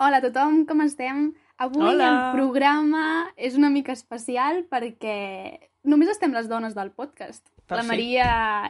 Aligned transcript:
Hola 0.00 0.16
a 0.16 0.22
tothom, 0.24 0.62
com 0.64 0.78
estem? 0.80 1.26
Avui 1.60 1.82
Hola. 1.84 2.06
el 2.08 2.18
programa 2.32 3.00
és 3.36 3.58
una 3.58 3.68
mica 3.68 3.92
especial 3.92 4.62
perquè 4.72 5.60
només 5.92 6.08
estem 6.08 6.32
les 6.32 6.46
dones 6.48 6.72
del 6.72 6.88
podcast. 6.96 7.42
Per 7.70 7.78
la. 7.80 7.86
Maria 7.86 8.28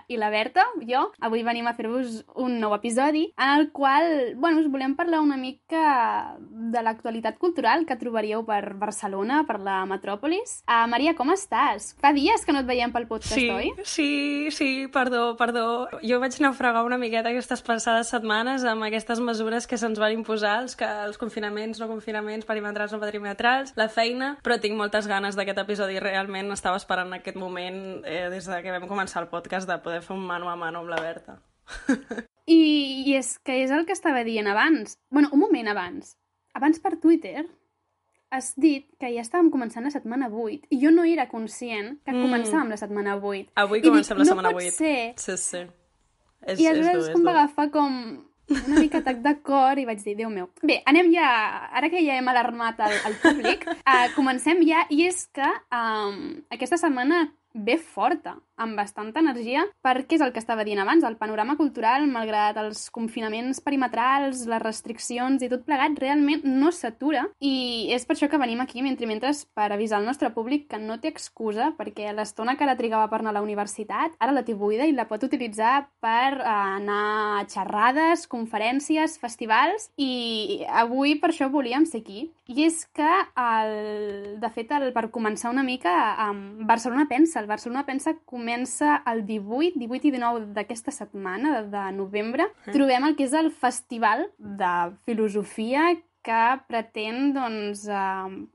i 0.08 0.16
la 0.20 0.30
Berta, 0.32 0.64
jo. 0.86 1.06
Avui 1.24 1.42
venim 1.46 1.66
a 1.70 1.74
fer-vos 1.74 2.20
un 2.36 2.58
nou 2.60 2.74
episodi 2.76 3.26
en 3.36 3.54
el 3.58 3.70
qual, 3.72 4.34
bueno, 4.36 4.60
us 4.60 4.68
volem 4.70 4.95
parlar 4.98 5.20
una 5.24 5.36
mica 5.41 6.36
de 6.41 6.82
l'actualitat 6.84 7.38
cultural 7.41 7.86
que 7.88 7.96
trobaríeu 8.00 8.44
per 8.46 8.74
Barcelona, 8.78 9.42
per 9.48 9.58
la 9.60 9.80
metròpolis. 9.88 10.60
Uh, 10.68 10.86
Maria, 10.91 11.14
com 11.18 11.32
estàs? 11.34 11.94
Fa 12.00 12.12
dies 12.16 12.44
que 12.44 12.52
no 12.55 12.60
et 12.62 12.68
veiem 12.68 12.92
pel 12.92 13.06
podcast, 13.10 13.34
Sí, 13.34 13.48
oi? 13.50 13.72
sí, 13.84 14.50
sí, 14.55 14.86
perdó, 14.92 15.36
perdó. 15.41 15.88
Jo 16.05 16.20
vaig 16.22 16.36
naufragar 16.42 16.84
una 16.86 16.98
miqueta 17.00 17.30
aquestes 17.32 17.62
passades 17.66 18.10
setmanes 18.12 18.64
amb 18.69 18.84
aquestes 18.88 19.20
mesures 19.24 19.66
que 19.66 19.78
se'ns 19.80 19.98
van 20.00 20.12
imposar, 20.12 20.58
els, 20.64 20.77
que, 20.77 20.84
els 21.06 21.19
confinaments, 21.20 21.80
no 21.80 21.88
confinaments, 21.88 22.46
perimetrals, 22.46 22.92
no 22.92 23.00
perimetrals, 23.02 23.72
la 23.77 23.88
feina, 23.88 24.34
però 24.44 24.58
tinc 24.60 24.77
moltes 24.78 25.08
ganes 25.10 25.36
d'aquest 25.38 25.62
episodi. 25.64 25.98
Realment 26.02 26.50
estava 26.52 26.77
esperant 26.80 27.12
aquest 27.16 27.36
moment 27.41 28.02
eh, 28.05 28.28
des 28.32 28.46
de 28.50 28.60
que 28.62 28.74
vam 28.74 28.88
començar 28.90 29.22
el 29.24 29.30
podcast 29.32 29.68
de 29.70 29.78
poder 29.84 30.02
fer 30.02 30.16
un 30.16 30.26
mano 30.26 30.50
a 30.50 30.56
mano 30.58 30.82
amb 30.82 30.90
la 30.92 31.00
Berta. 31.00 31.38
I, 32.50 32.58
I 33.06 33.14
és 33.20 33.36
que 33.46 33.60
és 33.62 33.70
el 33.70 33.84
que 33.86 33.94
estava 33.94 34.24
dient 34.26 34.48
abans. 34.50 34.98
bueno, 35.10 35.28
un 35.32 35.38
moment 35.40 35.68
abans. 35.70 36.16
Abans 36.55 36.80
per 36.82 36.97
Twitter 36.98 37.44
has 38.30 38.52
dit 38.56 38.86
que 38.98 39.08
ja 39.14 39.22
estàvem 39.22 39.50
començant 39.50 39.82
la 39.86 39.91
setmana 39.91 40.28
8 40.30 40.69
i 40.70 40.78
jo 40.82 40.91
no 40.94 41.05
era 41.05 41.28
conscient 41.28 41.98
que 42.05 42.12
Mm. 42.12 42.22
començàvem 42.27 42.69
la 42.70 42.77
setmana 42.78 43.16
8. 43.16 43.50
Avui 43.56 43.78
I 43.78 43.82
dic, 43.82 43.91
comencem 43.91 44.16
la 44.19 44.24
no 44.24 44.28
setmana 44.28 44.50
pot 44.50 44.62
8. 44.62 44.74
ser. 44.77 45.14
Sí, 45.16 45.36
sí. 45.36 45.62
És, 46.47 46.58
I 46.60 46.66
és 46.66 46.70
aleshores 46.70 46.97
dur, 46.97 47.08
és 47.08 47.14
com 47.14 47.25
va 47.25 47.30
agafar 47.32 47.70
com 47.70 47.97
una 48.50 48.80
mica 48.80 48.98
atac 48.98 49.19
de 49.22 49.34
cor 49.42 49.78
i 49.78 49.84
vaig 49.84 50.02
dir, 50.02 50.16
Déu 50.16 50.30
meu. 50.30 50.48
Bé, 50.62 50.80
anem 50.86 51.12
ja, 51.14 51.27
ara 51.70 51.91
que 51.91 52.02
ja 52.02 52.16
hem 52.19 52.28
alarmat 52.28 52.80
el, 52.80 52.94
el 53.06 53.14
públic, 53.22 53.66
uh, 53.69 54.08
comencem 54.16 54.62
ja, 54.66 54.86
i 54.91 55.04
és 55.06 55.27
que 55.32 55.47
um, 55.70 56.41
aquesta 56.50 56.77
setmana 56.80 57.28
ve 57.54 57.77
forta, 57.78 58.36
amb 58.61 58.77
bastanta 58.78 59.22
energia, 59.25 59.64
perquè 59.84 60.19
és 60.19 60.25
el 60.25 60.33
que 60.34 60.41
estava 60.42 60.64
dient 60.66 60.83
abans, 60.83 61.05
el 61.06 61.16
panorama 61.20 61.56
cultural, 61.56 62.05
malgrat 62.11 62.58
els 62.61 62.86
confinaments 62.92 63.62
perimetrals, 63.64 64.44
les 64.50 64.62
restriccions 64.62 65.42
i 65.42 65.48
tot 65.50 65.64
plegat, 65.66 65.97
realment 66.00 66.44
no 66.44 66.72
s'atura, 66.75 67.27
i 67.41 67.88
és 67.94 68.05
per 68.06 68.16
això 68.16 68.28
que 68.31 68.41
venim 68.41 68.61
aquí, 68.61 68.84
mentre 68.84 69.08
mentre 69.08 69.33
per 69.56 69.70
avisar 69.72 70.00
el 70.00 70.08
nostre 70.08 70.31
públic 70.34 70.69
que 70.70 70.81
no 70.81 70.98
té 71.00 71.11
excusa, 71.11 71.70
perquè 71.78 72.12
l'estona 72.14 72.56
que 72.56 72.66
ara 72.66 72.77
trigava 72.78 73.08
per 73.11 73.20
anar 73.20 73.33
a 73.34 73.38
la 73.38 73.44
universitat, 73.44 74.16
ara 74.20 74.34
la 74.36 74.44
té 74.44 74.55
buida 74.55 74.86
i 74.88 74.94
la 74.97 75.08
pot 75.08 75.25
utilitzar 75.25 75.86
per 76.03 76.41
eh, 76.41 76.44
anar 76.50 77.41
a 77.41 77.47
xerrades, 77.48 78.27
conferències, 78.31 79.16
festivals, 79.20 79.91
i 79.97 80.66
avui 80.69 81.16
per 81.20 81.33
això 81.33 81.50
volíem 81.53 81.86
ser 81.88 82.03
aquí. 82.05 82.28
I 82.50 82.64
és 82.66 82.83
que, 82.97 83.11
el, 83.38 84.38
de 84.42 84.48
fet, 84.50 84.72
el, 84.75 84.88
per 84.92 85.06
començar 85.14 85.53
una 85.53 85.62
mica, 85.62 85.92
amb 86.19 86.64
Barcelona 86.66 87.06
Pensa, 87.11 87.38
el 87.38 87.47
Barcelona 87.47 87.84
Pensa 87.86 88.16
comença 88.27 88.50
el 88.55 89.25
18, 89.27 89.79
18 89.79 90.09
i 90.09 90.15
19 90.15 90.53
d'aquesta 90.56 90.95
setmana, 90.95 91.56
de, 91.61 91.67
de 91.73 91.84
novembre. 91.97 92.48
Trobem 92.70 93.09
el 93.09 93.17
que 93.19 93.27
és 93.29 93.37
el 93.37 93.51
festival 93.51 94.29
de 94.39 94.75
filosofia 95.09 95.93
que 96.23 96.41
pretén, 96.69 97.33
doncs, 97.33 97.87
eh, 97.89 98.47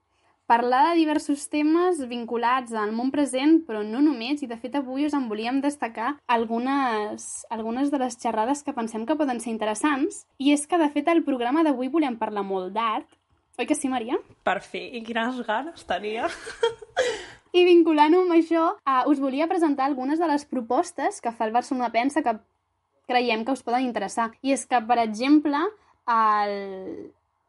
parlar 0.46 0.90
de 0.90 1.00
diversos 1.00 1.48
temes 1.50 2.04
vinculats 2.08 2.74
al 2.78 2.94
món 2.94 3.12
present, 3.12 3.64
però 3.66 3.82
no 3.84 4.02
només, 4.06 4.44
i 4.44 4.50
de 4.50 4.58
fet 4.62 4.78
avui 4.78 5.08
us 5.08 5.16
en 5.18 5.28
volíem 5.30 5.60
destacar 5.62 6.16
algunes, 6.28 7.46
algunes 7.50 7.92
de 7.92 8.02
les 8.02 8.18
xerrades 8.22 8.62
que 8.64 8.76
pensem 8.78 9.06
que 9.06 9.18
poden 9.18 9.42
ser 9.42 9.54
interessants, 9.54 10.26
i 10.38 10.54
és 10.54 10.68
que 10.70 10.80
de 10.82 10.90
fet 10.94 11.10
al 11.10 11.24
programa 11.26 11.66
d'avui 11.66 11.90
volem 11.90 12.18
parlar 12.22 12.46
molt 12.46 12.74
d'art, 12.78 13.10
oi 13.58 13.66
que 13.66 13.76
sí, 13.78 13.90
Maria? 13.90 14.20
Per 14.44 14.60
fi, 14.62 14.84
i 14.98 15.02
quines 15.04 15.42
ganes 15.48 15.86
tenia. 15.88 16.30
I 17.56 17.64
vinculant-ho 17.64 18.26
amb 18.26 18.36
això, 18.36 18.66
uh, 18.84 19.04
us 19.08 19.22
volia 19.24 19.48
presentar 19.48 19.86
algunes 19.88 20.20
de 20.20 20.28
les 20.28 20.44
propostes 20.44 21.22
que 21.24 21.32
fa 21.32 21.48
el 21.48 21.54
Barcelona 21.56 21.88
Pensa 21.94 22.24
que 22.26 22.34
creiem 23.08 23.46
que 23.46 23.54
us 23.56 23.64
poden 23.64 23.86
interessar. 23.86 24.32
I 24.44 24.52
és 24.58 24.66
que, 24.68 24.82
per 24.84 24.98
exemple, 25.00 25.62
el 26.12 26.56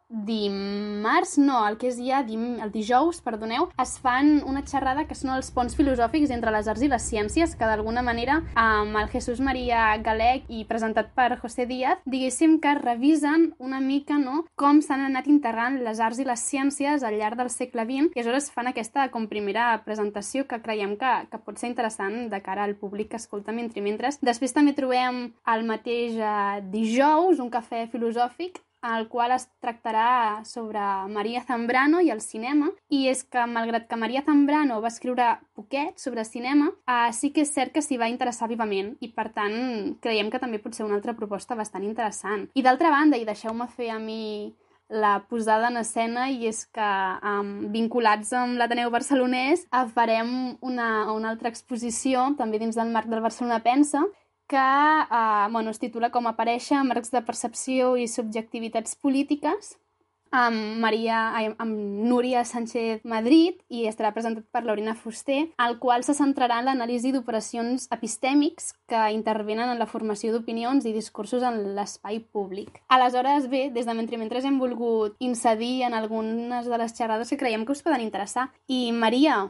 dimarts, 0.09 1.37
no, 1.39 1.59
el 1.67 1.77
que 1.81 1.89
és 1.91 1.99
ja 1.99 2.22
dim, 2.27 2.56
el 2.62 2.71
dijous, 2.75 3.19
perdoneu, 3.25 3.69
es 3.83 3.97
fan 4.03 4.41
una 4.47 4.62
xerrada 4.67 5.06
que 5.09 5.17
són 5.19 5.33
els 5.34 5.50
ponts 5.55 5.75
filosòfics 5.78 6.31
entre 6.34 6.53
les 6.55 6.69
arts 6.71 6.84
i 6.87 6.91
les 6.91 7.06
ciències, 7.11 7.56
que 7.59 7.69
d'alguna 7.69 8.05
manera 8.06 8.41
amb 8.55 8.97
el 9.00 9.11
Jesús 9.11 9.41
Maria 9.43 9.89
Galec 10.05 10.47
i 10.49 10.65
presentat 10.69 11.11
per 11.17 11.41
José 11.43 11.67
Díaz, 11.67 12.03
diguéssim 12.06 12.59
que 12.62 12.77
revisen 12.78 13.50
una 13.59 13.81
mica 13.81 14.19
no, 14.19 14.44
com 14.55 14.81
s'han 14.83 15.06
anat 15.09 15.27
integrant 15.31 15.81
les 15.84 16.00
arts 16.00 16.23
i 16.23 16.28
les 16.28 16.43
ciències 16.43 17.03
al 17.03 17.19
llarg 17.19 17.41
del 17.41 17.50
segle 17.50 17.87
XX 17.88 18.15
i 18.15 18.23
aleshores 18.23 18.50
fan 18.55 18.71
aquesta 18.71 19.09
com 19.11 19.27
primera 19.31 19.69
presentació 19.84 20.47
que 20.47 20.61
creiem 20.62 20.97
que, 21.00 21.15
que 21.31 21.43
pot 21.43 21.59
ser 21.59 21.73
interessant 21.73 22.28
de 22.31 22.43
cara 22.43 22.65
al 22.65 22.77
públic 22.78 23.12
que 23.12 23.21
escolta 23.21 23.55
mentre 23.55 23.83
mentre. 23.83 24.12
Després 24.23 24.55
també 24.55 24.75
trobem 24.77 25.27
el 25.53 25.67
mateix 25.67 26.17
eh, 26.21 26.62
dijous 26.71 27.43
un 27.43 27.50
cafè 27.50 27.87
filosòfic 27.91 28.62
el 28.95 29.09
qual 29.09 29.33
es 29.35 29.49
tractarà 29.63 30.45
sobre 30.45 30.83
Maria 31.13 31.43
Zambrano 31.47 32.01
i 32.05 32.11
el 32.15 32.21
cinema, 32.21 32.71
i 32.89 33.07
és 33.11 33.25
que, 33.25 33.47
malgrat 33.51 33.89
que 33.91 33.99
Maria 33.99 34.23
Zambrano 34.27 34.81
va 34.85 34.93
escriure 34.93 35.33
poquet 35.57 35.99
sobre 36.03 36.25
cinema, 36.25 36.71
eh, 36.87 37.11
sí 37.13 37.33
que 37.33 37.43
és 37.47 37.55
cert 37.55 37.75
que 37.75 37.83
s'hi 37.83 37.99
va 37.99 38.11
interessar 38.13 38.51
vivament, 38.53 38.95
i 39.01 39.11
per 39.13 39.31
tant 39.35 39.97
creiem 40.03 40.31
que 40.31 40.43
també 40.43 40.63
pot 40.63 40.77
ser 40.77 40.87
una 40.87 40.99
altra 40.99 41.17
proposta 41.19 41.59
bastant 41.59 41.85
interessant. 41.85 42.47
I 42.55 42.63
d'altra 42.63 42.93
banda, 42.95 43.19
i 43.19 43.27
deixeu-me 43.29 43.69
fer 43.73 43.91
a 43.91 43.99
mi 43.99 44.55
la 44.89 45.27
posada 45.29 45.69
en 45.69 45.81
escena 45.81 46.29
i 46.31 46.47
és 46.47 46.63
que 46.71 46.91
um, 47.27 47.49
vinculats 47.75 48.31
amb 48.39 48.55
l'Ateneu 48.61 48.91
Barcelonès 48.95 49.65
eh, 49.67 49.87
farem 49.95 50.31
una, 50.63 51.11
una 51.13 51.33
altra 51.33 51.51
exposició 51.51 52.29
també 52.39 52.61
dins 52.63 52.79
del 52.79 52.93
marc 52.95 53.11
del 53.11 53.25
Barcelona 53.25 53.59
Pensa 53.65 54.05
que 54.47 54.57
eh, 54.57 55.49
bueno, 55.51 55.71
es 55.71 55.79
titula 55.83 56.11
com 56.11 56.27
aparèixer 56.27 56.83
marcs 56.84 57.11
de 57.11 57.23
percepció 57.27 57.97
i 57.97 58.07
subjectivitats 58.09 58.95
polítiques 58.97 59.75
amb, 60.37 60.79
Maria, 60.83 61.31
ai, 61.39 61.47
amb 61.59 61.77
Núria 62.11 62.45
Sánchez 62.45 63.05
Madrid 63.09 63.61
i 63.73 63.87
estarà 63.89 64.12
presentat 64.12 64.45
per 64.53 64.65
Laurina 64.67 64.95
Fuster, 64.95 65.47
el 65.62 65.79
qual 65.79 66.05
se 66.05 66.17
centrarà 66.19 66.59
en 66.61 66.69
l'anàlisi 66.69 67.12
d'operacions 67.15 67.89
epistèmics 67.95 68.73
que 68.91 69.03
intervenen 69.15 69.71
en 69.73 69.79
la 69.79 69.87
formació 69.87 70.33
d'opinions 70.35 70.85
i 70.85 70.93
discursos 70.93 71.43
en 71.47 71.75
l'espai 71.77 72.21
públic. 72.21 72.83
Aleshores, 72.89 73.49
bé, 73.49 73.71
des 73.71 73.87
de 73.87 73.95
mentre 73.95 74.19
mentre 74.19 74.43
hem 74.45 74.59
volgut 74.61 75.17
incidir 75.19 75.85
en 75.87 75.95
algunes 75.95 76.67
de 76.67 76.79
les 76.79 76.93
xerrades 76.95 77.31
que 77.31 77.39
creiem 77.41 77.65
que 77.65 77.73
us 77.73 77.83
poden 77.83 78.03
interessar. 78.05 78.51
I, 78.67 78.93
Maria, 78.93 79.47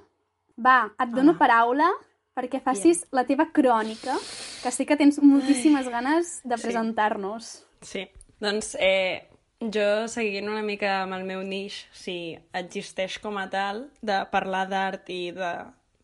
va, 0.56 0.92
et 0.98 1.10
dono 1.10 1.32
Ah. 1.32 1.38
paraula 1.38 1.90
perquè 2.36 2.60
facis 2.62 3.04
la 3.16 3.24
teva 3.24 3.48
crònica, 3.56 4.14
que 4.62 4.70
sé 4.74 4.84
que 4.86 4.96
tens 5.00 5.18
moltíssimes 5.22 5.88
ganes 5.88 6.40
de 6.44 6.56
Sí. 6.58 6.62
presentar-nos. 6.68 7.64
Sí, 7.80 8.06
doncs 8.40 8.76
eh, 8.78 9.28
jo 9.60 10.06
seguint 10.08 10.48
una 10.48 10.62
mica 10.62 11.02
amb 11.02 11.14
el 11.16 11.24
meu 11.24 11.42
nix, 11.42 11.86
si 11.92 12.36
existeix 12.52 13.18
com 13.18 13.38
a 13.38 13.48
tal, 13.48 13.86
de 14.02 14.20
parlar 14.30 14.66
d'art 14.68 15.08
i 15.08 15.30
de 15.32 15.52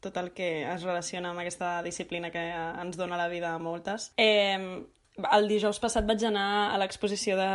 tot 0.00 0.16
el 0.16 0.32
que 0.32 0.64
es 0.64 0.82
relaciona 0.82 1.30
amb 1.30 1.38
aquesta 1.44 1.82
disciplina 1.82 2.30
que 2.32 2.40
ens 2.40 2.96
dona 2.96 3.16
la 3.16 3.28
vida 3.28 3.52
a 3.54 3.58
moltes. 3.58 4.12
Eh, 4.16 4.82
el 5.36 5.46
dijous 5.48 5.78
passat 5.78 6.06
vaig 6.08 6.24
anar 6.24 6.72
a 6.74 6.78
l'exposició 6.80 7.36
de, 7.36 7.50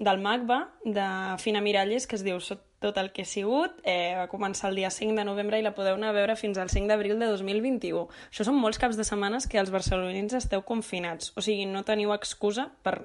del 0.00 0.18
MACBA, 0.18 0.58
de 0.84 1.06
Fina 1.38 1.60
Miralles, 1.60 2.06
que 2.08 2.16
es 2.16 2.24
diu 2.24 2.40
Sot 2.40 2.62
tot 2.80 2.98
el 3.00 3.12
que 3.12 3.22
he 3.22 3.28
sigut. 3.28 3.80
Eh, 3.84 4.14
va 4.18 4.28
començar 4.32 4.70
el 4.70 4.80
dia 4.80 4.90
5 4.90 5.16
de 5.16 5.24
novembre 5.28 5.58
i 5.58 5.64
la 5.64 5.74
podeu 5.76 5.96
anar 5.96 6.12
a 6.12 6.16
veure 6.16 6.36
fins 6.36 6.58
al 6.58 6.70
5 6.72 6.90
d'abril 6.90 7.18
de 7.18 7.30
2021. 7.32 8.06
Això 8.30 8.46
són 8.46 8.58
molts 8.60 8.80
caps 8.82 8.98
de 8.98 9.06
setmanes 9.08 9.48
que 9.50 9.60
els 9.62 9.72
barcelonins 9.74 10.36
esteu 10.36 10.62
confinats. 10.62 11.32
O 11.36 11.44
sigui, 11.44 11.66
no 11.70 11.84
teniu 11.86 12.14
excusa 12.16 12.70
per 12.82 13.00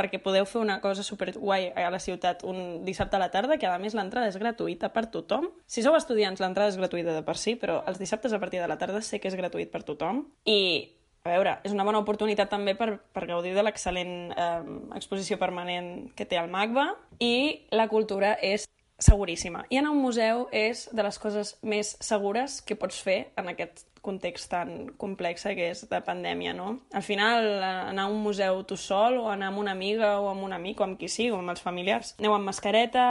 perquè 0.00 0.20
podeu 0.22 0.46
fer 0.48 0.60
una 0.62 0.78
cosa 0.80 1.02
super 1.04 1.32
guai 1.34 1.68
a 1.76 1.90
la 1.92 1.98
ciutat 2.00 2.44
un 2.48 2.84
dissabte 2.86 3.18
a 3.18 3.20
la 3.20 3.30
tarda, 3.34 3.58
que 3.58 3.68
a 3.68 3.78
més 3.82 3.96
l'entrada 3.98 4.30
és 4.30 4.38
gratuïta 4.40 4.92
per 4.94 5.06
tothom. 5.12 5.50
Si 5.66 5.84
sou 5.84 5.96
estudiants, 5.98 6.40
l'entrada 6.40 6.72
és 6.72 6.78
gratuïta 6.80 7.16
de 7.16 7.24
per 7.26 7.36
si, 7.36 7.56
però 7.60 7.80
els 7.90 8.00
dissabtes 8.00 8.32
a 8.32 8.40
partir 8.40 8.62
de 8.62 8.70
la 8.70 8.78
tarda 8.80 9.02
sé 9.04 9.20
que 9.20 9.28
és 9.28 9.36
gratuït 9.36 9.72
per 9.72 9.82
tothom. 9.84 10.24
I, 10.48 10.99
a 11.30 11.36
veure, 11.36 11.54
és 11.64 11.74
una 11.76 11.86
bona 11.86 12.00
oportunitat 12.02 12.50
també 12.50 12.74
per, 12.74 12.96
per 13.14 13.28
gaudir 13.30 13.54
de 13.54 13.62
l'excel·lent 13.62 14.34
eh, 14.34 14.50
exposició 14.98 15.38
permanent 15.38 16.10
que 16.18 16.26
té 16.26 16.40
el 16.40 16.50
MACBA 16.50 16.86
i 17.22 17.34
la 17.76 17.86
cultura 17.88 18.34
és 18.42 18.66
seguríssima. 19.00 19.64
I 19.70 19.78
anar 19.80 19.94
a 19.94 19.96
un 19.96 20.02
museu 20.02 20.42
és 20.52 20.88
de 20.92 21.04
les 21.06 21.18
coses 21.18 21.54
més 21.62 21.94
segures 22.04 22.58
que 22.66 22.76
pots 22.76 22.98
fer 23.00 23.20
en 23.40 23.48
aquest 23.52 23.86
context 24.04 24.50
tan 24.52 24.90
complex 25.00 25.44
que 25.44 25.70
és 25.72 25.84
de 25.88 26.00
pandèmia, 26.04 26.54
no? 26.56 26.80
Al 26.96 27.04
final, 27.04 27.46
eh, 27.46 27.70
anar 27.92 28.08
a 28.08 28.12
un 28.12 28.20
museu 28.24 28.62
tu 28.64 28.76
sol 28.76 29.18
o 29.20 29.28
anar 29.30 29.50
amb 29.50 29.62
una 29.62 29.72
amiga 29.76 30.18
o 30.20 30.28
amb 30.32 30.44
un 30.44 30.52
amic 30.56 30.80
o 30.80 30.88
amb 30.88 30.98
qui 31.00 31.08
sigui, 31.08 31.30
o 31.32 31.40
amb 31.40 31.54
els 31.54 31.64
familiars. 31.64 32.14
Aneu 32.18 32.36
amb 32.36 32.48
mascareta, 32.48 33.06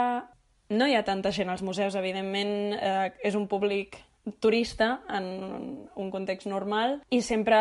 no 0.70 0.86
hi 0.86 0.94
ha 0.94 1.04
tanta 1.04 1.32
gent 1.34 1.50
als 1.50 1.62
museus, 1.66 1.96
evidentment, 1.98 2.74
eh, 2.78 3.10
és 3.26 3.34
un 3.34 3.48
públic 3.50 3.98
turista 4.38 5.00
en 5.08 5.88
un 5.96 6.10
context 6.12 6.46
normal 6.46 6.98
i 7.10 7.22
sempre 7.24 7.58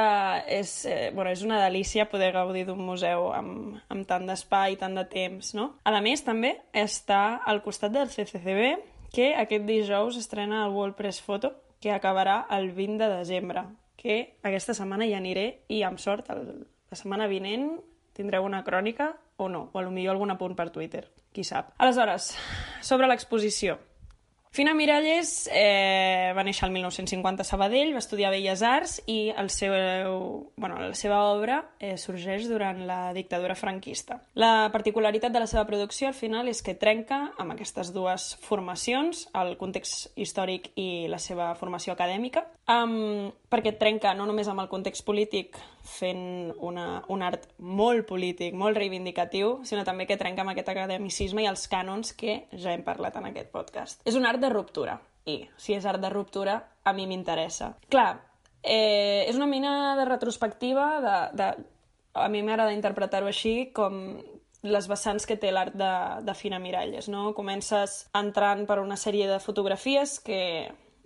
és, 0.47 0.85
eh, 0.85 1.11
bueno, 1.15 1.31
és 1.31 1.43
una 1.43 1.61
delícia 1.63 2.09
poder 2.09 2.31
gaudir 2.35 2.65
d'un 2.67 2.81
museu 2.83 3.31
amb, 3.33 3.79
amb 3.89 4.07
tant 4.07 4.27
d'espai, 4.27 4.75
tant 4.77 4.95
de 4.95 5.05
temps, 5.09 5.53
no? 5.55 5.71
A 5.83 6.01
més, 6.01 6.23
també 6.25 6.57
està 6.73 7.41
al 7.45 7.63
costat 7.63 7.95
del 7.95 8.11
CCCB, 8.11 8.75
que 9.13 9.33
aquest 9.35 9.65
dijous 9.65 10.17
estrena 10.17 10.65
el 10.65 10.75
World 10.75 10.95
Press 10.95 11.21
Photo, 11.21 11.55
que 11.79 11.91
acabarà 11.91 12.45
el 12.51 12.71
20 12.75 13.07
de 13.07 13.15
desembre, 13.15 13.63
que 13.95 14.37
aquesta 14.43 14.75
setmana 14.75 15.07
hi 15.07 15.15
aniré 15.15 15.63
i 15.67 15.81
amb 15.83 15.99
sort 15.99 16.29
el, 16.29 16.67
la 16.91 16.97
setmana 16.97 17.27
vinent 17.27 17.79
tindreu 18.15 18.43
una 18.43 18.63
crònica 18.63 19.13
o 19.39 19.47
no, 19.47 19.69
o 19.71 19.71
potser 19.71 20.09
algun 20.11 20.31
apunt 20.33 20.55
per 20.55 20.69
Twitter, 20.75 21.05
qui 21.31 21.45
sap. 21.47 21.71
Aleshores, 21.79 22.33
sobre 22.83 23.07
l'exposició. 23.07 23.77
Fina 24.51 24.73
Miralles 24.73 25.47
eh, 25.53 26.33
va 26.33 26.41
néixer 26.41 26.65
el 26.65 26.71
1950 26.73 27.43
a 27.43 27.45
Sabadell, 27.45 27.91
va 27.93 28.01
estudiar 28.01 28.31
Belles 28.33 28.63
Arts 28.65 28.95
i 29.05 29.29
el 29.37 29.51
seu, 29.53 29.75
bueno, 30.57 30.79
la 30.81 30.95
seva 30.97 31.19
obra 31.29 31.59
eh, 31.77 31.99
sorgeix 32.01 32.47
durant 32.49 32.81
la 32.89 33.13
dictadura 33.13 33.53
franquista. 33.53 34.17
La 34.33 34.71
particularitat 34.73 35.35
de 35.35 35.43
la 35.43 35.47
seva 35.47 35.67
producció 35.69 36.09
al 36.09 36.17
final 36.17 36.49
és 36.49 36.63
que 36.65 36.73
trenca 36.73 37.27
amb 37.37 37.53
aquestes 37.53 37.93
dues 37.93 38.31
formacions, 38.41 39.27
el 39.37 39.53
context 39.61 40.17
històric 40.17 40.71
i 40.81 41.05
la 41.13 41.21
seva 41.21 41.51
formació 41.53 41.93
acadèmica, 41.93 42.47
um, 42.73 43.29
perquè 43.53 43.77
trenca 43.77 44.15
no 44.17 44.25
només 44.25 44.49
amb 44.49 44.65
el 44.65 44.71
context 44.73 45.05
polític 45.05 45.61
fent 45.89 46.53
una, 46.65 47.03
un 47.09 47.21
art 47.25 47.47
molt 47.57 48.05
polític, 48.09 48.53
molt 48.57 48.77
reivindicatiu, 48.77 49.59
sinó 49.65 49.85
també 49.87 50.05
que 50.09 50.17
trenca 50.19 50.43
amb 50.43 50.53
aquest 50.53 50.69
academicisme 50.73 51.43
i 51.43 51.49
els 51.49 51.65
cànons 51.71 52.13
que 52.17 52.43
ja 52.53 52.73
hem 52.73 52.83
parlat 52.85 53.17
en 53.19 53.29
aquest 53.31 53.53
podcast. 53.53 54.03
És 54.09 54.17
un 54.19 54.27
art 54.29 54.38
de 54.41 54.49
ruptura, 54.51 54.97
i 55.25 55.41
si 55.57 55.75
és 55.77 55.85
art 55.85 56.01
de 56.01 56.09
ruptura, 56.13 56.59
a 56.83 56.93
mi 56.95 57.05
m'interessa. 57.09 57.73
Clar, 57.91 58.09
eh, 58.63 59.25
és 59.27 59.37
una 59.37 59.47
mena 59.47 59.95
de 59.99 60.07
retrospectiva, 60.09 60.89
de, 61.05 61.15
de... 61.37 61.49
a 62.13 62.27
mi 62.29 62.43
m'agrada 62.43 62.75
interpretar-ho 62.75 63.29
així, 63.29 63.71
com 63.75 64.19
les 64.61 64.89
vessants 64.91 65.23
que 65.25 65.37
té 65.39 65.53
l'art 65.55 65.75
de, 65.79 65.93
de 66.25 66.35
Fina 66.35 66.59
Miralles, 66.59 67.07
no? 67.07 67.31
Comences 67.35 68.09
entrant 68.17 68.65
per 68.67 68.81
una 68.81 68.97
sèrie 68.99 69.29
de 69.29 69.39
fotografies 69.39 70.17
que 70.19 70.41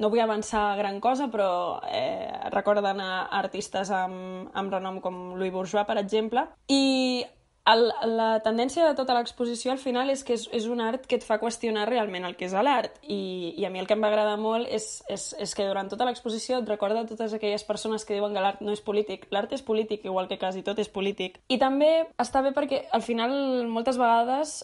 no 0.01 0.09
vull 0.09 0.23
avançar 0.23 0.73
gran 0.79 0.99
cosa, 0.99 1.29
però 1.29 1.79
eh, 1.85 2.49
recorden 2.51 3.01
a 3.03 3.11
artistes 3.37 3.91
amb, 3.93 4.49
amb 4.57 4.73
renom 4.73 4.99
com 5.03 5.35
Louis 5.37 5.53
Bourgeois, 5.53 5.85
per 5.85 5.99
exemple, 6.01 6.47
i 6.67 7.23
el, 7.69 7.85
la 8.17 8.41
tendència 8.43 8.83
de 8.85 8.95
tota 8.97 9.15
l'exposició 9.15 9.71
al 9.71 9.79
final 9.79 10.11
és 10.11 10.23
que 10.27 10.35
és, 10.35 10.45
és 10.51 10.65
un 10.67 10.81
art 10.83 11.05
que 11.07 11.15
et 11.19 11.23
fa 11.23 11.37
qüestionar 11.39 11.85
realment 11.87 12.27
el 12.27 12.35
que 12.39 12.47
és 12.49 12.55
l'art. 12.55 12.97
I, 13.03 13.53
i 13.57 13.65
a 13.65 13.71
mi 13.71 13.79
el 13.79 13.87
que 13.87 13.95
em 13.95 14.03
va 14.03 14.09
agradar 14.11 14.35
molt 14.41 14.67
és, 14.67 14.87
és, 15.11 15.29
és 15.39 15.55
que 15.55 15.67
durant 15.69 15.87
tota 15.91 16.07
l'exposició 16.07 16.59
et 16.59 16.69
recorda 16.69 17.05
totes 17.07 17.35
aquelles 17.35 17.63
persones 17.67 18.03
que 18.03 18.17
diuen 18.17 18.35
que 18.35 18.43
l'art 18.43 18.63
no 18.65 18.75
és 18.75 18.83
polític. 18.83 19.29
L'art 19.31 19.55
és 19.55 19.63
polític, 19.63 20.03
igual 20.09 20.27
que 20.27 20.39
quasi 20.41 20.63
tot 20.65 20.79
és 20.83 20.91
polític. 20.91 21.39
I 21.47 21.59
també 21.61 21.93
està 22.19 22.43
bé 22.43 22.51
perquè 22.55 22.83
al 22.91 23.05
final 23.05 23.33
moltes 23.71 23.99
vegades 24.01 24.59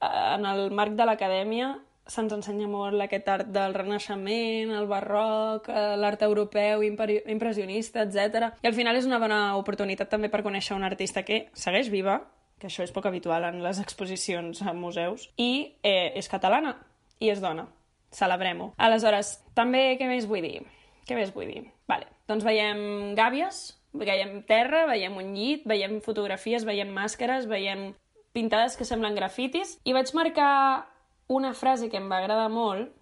eh, 0.00 0.08
en 0.38 0.48
el 0.48 0.70
marc 0.72 0.96
de 0.96 1.08
l'acadèmia 1.08 1.74
se'ns 2.08 2.32
ensenya 2.32 2.68
molt 2.70 3.00
aquest 3.04 3.28
art 3.28 3.52
del 3.52 3.76
renaixement, 3.76 4.72
el 4.74 4.88
barroc, 4.90 5.68
eh, 5.68 5.94
l'art 6.00 6.24
europeu, 6.24 6.82
impressionista, 6.82 8.02
etc. 8.02 8.54
I 8.62 8.70
al 8.70 8.74
final 8.74 8.96
és 8.96 9.06
una 9.06 9.20
bona 9.20 9.56
oportunitat 9.60 10.10
també 10.10 10.30
per 10.32 10.42
conèixer 10.42 10.76
un 10.76 10.84
artista 10.88 11.22
que 11.22 11.46
segueix 11.52 11.92
viva, 11.92 12.20
que 12.58 12.66
això 12.66 12.82
és 12.82 12.92
poc 12.92 13.06
habitual 13.06 13.44
en 13.44 13.62
les 13.62 13.78
exposicions 13.78 14.62
a 14.62 14.72
museus, 14.72 15.28
i 15.36 15.76
eh, 15.82 16.12
és 16.16 16.28
catalana, 16.28 16.74
i 17.20 17.30
és 17.30 17.40
dona. 17.44 17.68
Celebrem-ho. 18.10 18.72
Aleshores, 18.80 19.36
també 19.54 19.98
què 20.00 20.08
més 20.08 20.26
vull 20.26 20.42
dir? 20.42 20.62
Què 21.06 21.16
més 21.16 21.32
vull 21.34 21.48
dir? 21.52 21.66
Vale. 21.88 22.08
Doncs 22.28 22.44
veiem 22.44 23.14
gàbies, 23.16 23.78
veiem 23.92 24.42
terra, 24.48 24.86
veiem 24.88 25.16
un 25.16 25.34
llit, 25.36 25.64
veiem 25.68 26.00
fotografies, 26.04 26.64
veiem 26.64 26.90
màscares, 26.92 27.46
veiem 27.48 27.92
pintades 28.32 28.76
que 28.76 28.86
semblen 28.88 29.16
grafitis, 29.16 29.76
i 29.84 29.94
vaig 29.96 30.12
marcar 30.16 30.88
una 31.28 31.54
frase 31.54 31.88
que 31.88 32.00
em 32.00 32.08
va 32.10 32.18
agradar 32.22 32.48
molt 32.52 32.94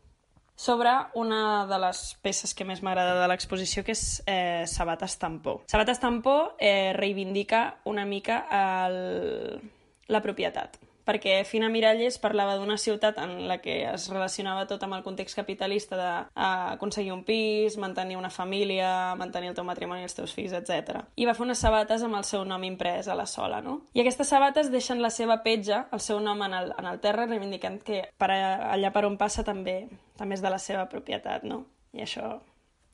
sobre 0.56 0.90
una 1.14 1.66
de 1.68 1.78
les 1.78 2.00
peces 2.24 2.54
que 2.56 2.64
més 2.64 2.80
m'agrada 2.82 3.18
de 3.20 3.28
l'exposició, 3.28 3.84
que 3.84 3.92
és 3.92 4.22
eh, 4.26 4.64
Sabat 4.66 5.04
Estampó. 5.04 5.60
Sabat 5.68 5.92
Estampó 5.92 6.36
eh, 6.58 6.92
reivindica 6.96 7.82
una 7.84 8.06
mica 8.08 8.44
el... 8.86 9.60
la 10.08 10.22
propietat 10.22 10.78
perquè 11.06 11.38
Fina 11.46 11.68
Miralles 11.72 12.18
parlava 12.22 12.56
d'una 12.58 12.76
ciutat 12.80 13.20
en 13.22 13.46
la 13.48 13.58
que 13.62 13.78
es 13.88 14.08
relacionava 14.10 14.66
tot 14.66 14.82
amb 14.82 14.98
el 14.98 15.04
context 15.06 15.38
capitalista 15.38 15.98
d'aconseguir 15.98 17.12
un 17.14 17.22
pis, 17.24 17.78
mantenir 17.78 18.18
una 18.18 18.30
família, 18.30 19.14
mantenir 19.18 19.52
el 19.52 19.58
teu 19.58 19.66
matrimoni 19.68 20.06
els 20.06 20.18
teus 20.18 20.34
fills, 20.34 20.56
etc. 20.56 21.04
I 21.16 21.28
va 21.28 21.36
fer 21.38 21.46
unes 21.46 21.62
sabates 21.62 22.02
amb 22.02 22.18
el 22.18 22.26
seu 22.26 22.44
nom 22.44 22.64
imprès 22.66 23.08
a 23.08 23.16
la 23.18 23.28
sola, 23.30 23.62
no? 23.62 23.78
I 23.94 24.02
aquestes 24.02 24.34
sabates 24.34 24.72
deixen 24.74 25.02
la 25.04 25.12
seva 25.14 25.38
petja, 25.46 25.86
el 25.92 26.02
seu 26.02 26.20
nom 26.20 26.42
en 26.42 26.58
el, 26.58 26.74
en 26.76 26.90
el 26.90 27.00
terra, 27.00 27.28
reivindicant 27.30 27.78
que 27.86 28.02
per 28.18 28.32
allà 28.34 28.92
per 28.92 29.06
on 29.06 29.16
passa 29.20 29.46
també, 29.46 29.84
també 30.18 30.36
és 30.36 30.44
de 30.44 30.52
la 30.52 30.60
seva 30.62 30.88
propietat, 30.90 31.46
no? 31.46 31.64
I 31.96 32.04
això 32.04 32.34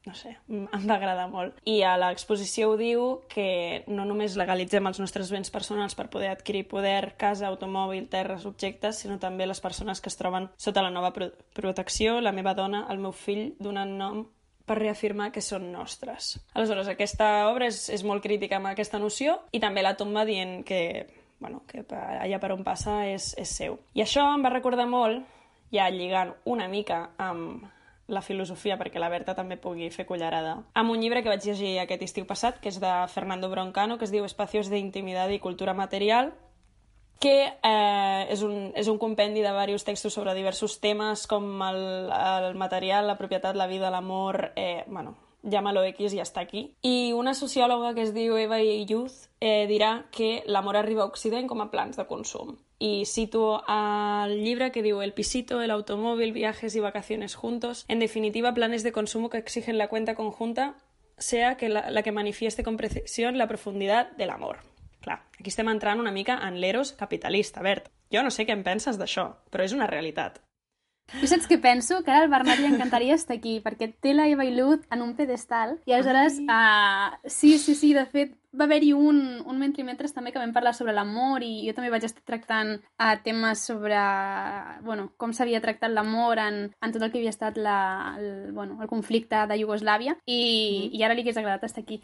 no 0.06 0.14
sé, 0.18 0.34
em 0.50 0.66
va 0.88 0.96
agradar 0.96 1.28
molt. 1.30 1.58
I 1.68 1.80
a 1.86 1.94
l'exposició 2.00 2.72
ho 2.72 2.76
diu 2.80 3.06
que 3.32 3.84
no 3.86 4.06
només 4.08 4.36
legalitzem 4.38 4.86
els 4.90 5.00
nostres 5.02 5.30
béns 5.34 5.52
personals 5.54 5.96
per 5.98 6.08
poder 6.12 6.32
adquirir 6.32 6.66
poder, 6.70 7.14
casa, 7.20 7.48
automòbil, 7.48 8.08
terres, 8.12 8.46
objectes, 8.48 9.02
sinó 9.04 9.18
també 9.22 9.46
les 9.46 9.62
persones 9.62 10.00
que 10.00 10.10
es 10.12 10.18
troben 10.18 10.50
sota 10.56 10.84
la 10.84 10.92
nova 10.94 11.12
pro 11.14 11.30
protecció, 11.54 12.20
la 12.20 12.32
meva 12.32 12.54
dona, 12.58 12.86
el 12.90 12.98
meu 12.98 13.12
fill, 13.12 13.52
donant 13.60 13.96
nom 13.98 14.22
per 14.66 14.78
reafirmar 14.78 15.30
que 15.34 15.42
són 15.42 15.66
nostres. 15.72 16.36
Aleshores, 16.54 16.88
aquesta 16.88 17.48
obra 17.50 17.68
és, 17.70 17.84
és 17.92 18.04
molt 18.06 18.22
crítica 18.24 18.58
amb 18.58 18.70
aquesta 18.70 19.00
noció 19.02 19.36
i 19.52 19.60
també 19.62 19.82
la 19.82 19.96
tomba 19.98 20.24
dient 20.28 20.62
que, 20.66 20.80
bueno, 21.42 21.62
que 21.68 21.84
allà 21.98 22.38
per 22.40 22.52
on 22.54 22.64
passa 22.66 23.02
és, 23.10 23.32
és 23.38 23.54
seu. 23.62 23.78
I 23.94 24.04
això 24.06 24.24
em 24.34 24.44
va 24.44 24.54
recordar 24.54 24.86
molt, 24.90 25.26
ja 25.74 25.88
lligant 25.90 26.34
una 26.48 26.68
mica 26.68 27.08
amb, 27.20 27.64
la 28.12 28.22
filosofia 28.22 28.78
perquè 28.78 29.00
la 29.00 29.10
Berta 29.12 29.34
també 29.34 29.56
pugui 29.56 29.90
fer 29.90 30.06
cullerada. 30.06 30.58
Amb 30.78 30.92
un 30.94 31.00
llibre 31.00 31.22
que 31.22 31.32
vaig 31.32 31.44
llegir 31.44 31.74
aquest 31.80 32.04
estiu 32.06 32.28
passat, 32.28 32.60
que 32.60 32.70
és 32.70 32.78
de 32.80 32.92
Fernando 33.12 33.50
Broncano, 33.50 33.98
que 33.98 34.06
es 34.06 34.14
diu 34.14 34.24
Espacios 34.28 34.68
de 34.68 34.78
Intimidad 34.78 35.28
y 35.30 35.40
Cultura 35.40 35.74
Material, 35.74 36.32
que 37.22 37.46
eh, 37.46 38.22
és, 38.34 38.42
un, 38.42 38.72
és 38.74 38.88
un 38.90 38.98
compendi 38.98 39.44
de 39.44 39.52
diversos 39.54 39.84
textos 39.86 40.14
sobre 40.14 40.34
diversos 40.34 40.80
temes 40.82 41.28
com 41.30 41.46
el, 41.62 41.82
el 42.10 42.56
material, 42.58 43.06
la 43.06 43.18
propietat, 43.18 43.54
la 43.56 43.68
vida, 43.70 43.92
l'amor, 43.94 44.50
eh, 44.56 44.82
bueno, 44.88 45.14
llámalo 45.42 45.84
X 45.84 46.14
ja 46.14 46.24
està 46.24 46.42
aquí. 46.42 46.74
I 46.82 47.12
una 47.12 47.34
sociòloga 47.34 47.94
que 47.94 48.02
es 48.06 48.14
diu 48.14 48.36
Eva 48.38 48.60
Youth 48.62 49.28
eh, 49.40 49.66
dirà 49.68 50.06
que 50.10 50.42
l'amor 50.46 50.76
arriba 50.76 51.02
a 51.02 51.10
Occident 51.10 51.48
com 51.48 51.60
a 51.60 51.70
de 51.72 52.06
consum. 52.06 52.56
Y 52.78 53.04
cito 53.06 53.62
al 53.66 54.42
llibre 54.42 54.72
que 54.72 54.82
diu 54.82 55.02
El 55.02 55.12
pisito, 55.12 55.62
el 55.62 55.70
automóvil, 55.70 56.32
viajes 56.32 56.74
y 56.74 56.80
vacaciones 56.80 57.34
juntos, 57.34 57.84
en 57.88 58.00
definitiva 58.00 58.54
planes 58.54 58.82
de 58.82 58.92
consumo 58.92 59.30
que 59.30 59.38
exigen 59.38 59.78
la 59.78 59.88
cuenta 59.88 60.14
conjunta 60.14 60.76
sea 61.18 61.56
que 61.56 61.68
la, 61.68 61.90
la 61.90 62.02
que 62.02 62.12
manifieste 62.12 62.64
con 62.64 62.76
precisión 62.76 63.38
la 63.38 63.46
profundidad 63.46 64.10
del 64.12 64.30
amor. 64.30 64.58
Clar, 65.00 65.26
aquí 65.38 65.50
estem 65.50 65.68
entrant 65.68 66.00
una 66.00 66.14
mica 66.14 66.38
en 66.46 66.60
l'eros 66.62 66.92
capitalista, 66.92 67.62
Bert. 67.62 67.90
Jo 68.12 68.22
no 68.22 68.30
sé 68.30 68.46
què 68.46 68.54
en 68.54 68.62
penses 68.62 68.98
d'això, 69.00 69.32
però 69.50 69.66
és 69.66 69.74
una 69.74 69.88
realitat. 69.90 70.38
Jo 71.20 71.28
saps 71.28 71.48
què 71.50 71.58
penso? 71.60 72.00
Que 72.04 72.12
ara 72.12 72.24
al 72.24 72.30
Bernat 72.32 72.60
li 72.62 72.68
encantaria 72.70 73.16
estar 73.18 73.36
aquí, 73.36 73.58
perquè 73.64 73.90
té 74.00 74.14
la 74.14 74.28
Eva 74.30 74.46
Ilud 74.48 74.86
en 74.94 75.02
un 75.04 75.12
pedestal, 75.18 75.76
i 75.86 75.92
aleshores, 75.92 76.38
uh, 76.46 77.18
sí, 77.26 77.58
sí, 77.58 77.74
sí, 77.76 77.92
de 77.94 78.06
fet, 78.08 78.32
va 78.56 78.66
haver-hi 78.68 78.92
un, 78.92 79.18
un 79.48 79.60
mentrimetres 79.60 80.12
també 80.12 80.32
que 80.32 80.40
vam 80.40 80.52
parlar 80.52 80.74
sobre 80.76 80.92
l'amor 80.92 81.44
i 81.44 81.66
jo 81.66 81.72
també 81.76 81.92
vaig 81.92 82.04
estar 82.04 82.24
tractant 82.28 82.74
uh, 82.76 83.14
temes 83.24 83.64
sobre 83.64 84.00
bueno, 84.84 85.08
com 85.16 85.32
s'havia 85.32 85.62
tractat 85.64 85.92
l'amor 85.92 86.40
en, 86.42 86.58
en 86.68 86.92
tot 86.92 87.00
el 87.00 87.12
que 87.12 87.22
havia 87.22 87.32
estat 87.32 87.56
la, 87.56 87.78
el, 88.20 88.52
bueno, 88.52 88.76
el 88.82 88.90
conflicte 88.90 89.46
de 89.48 89.60
Iugoslàvia 89.62 90.18
i, 90.26 90.42
mm. 90.42 90.98
i 90.98 91.04
ara 91.06 91.16
li 91.16 91.24
hagués 91.24 91.40
agradat 91.40 91.64
estar 91.70 91.84
aquí. 91.84 92.02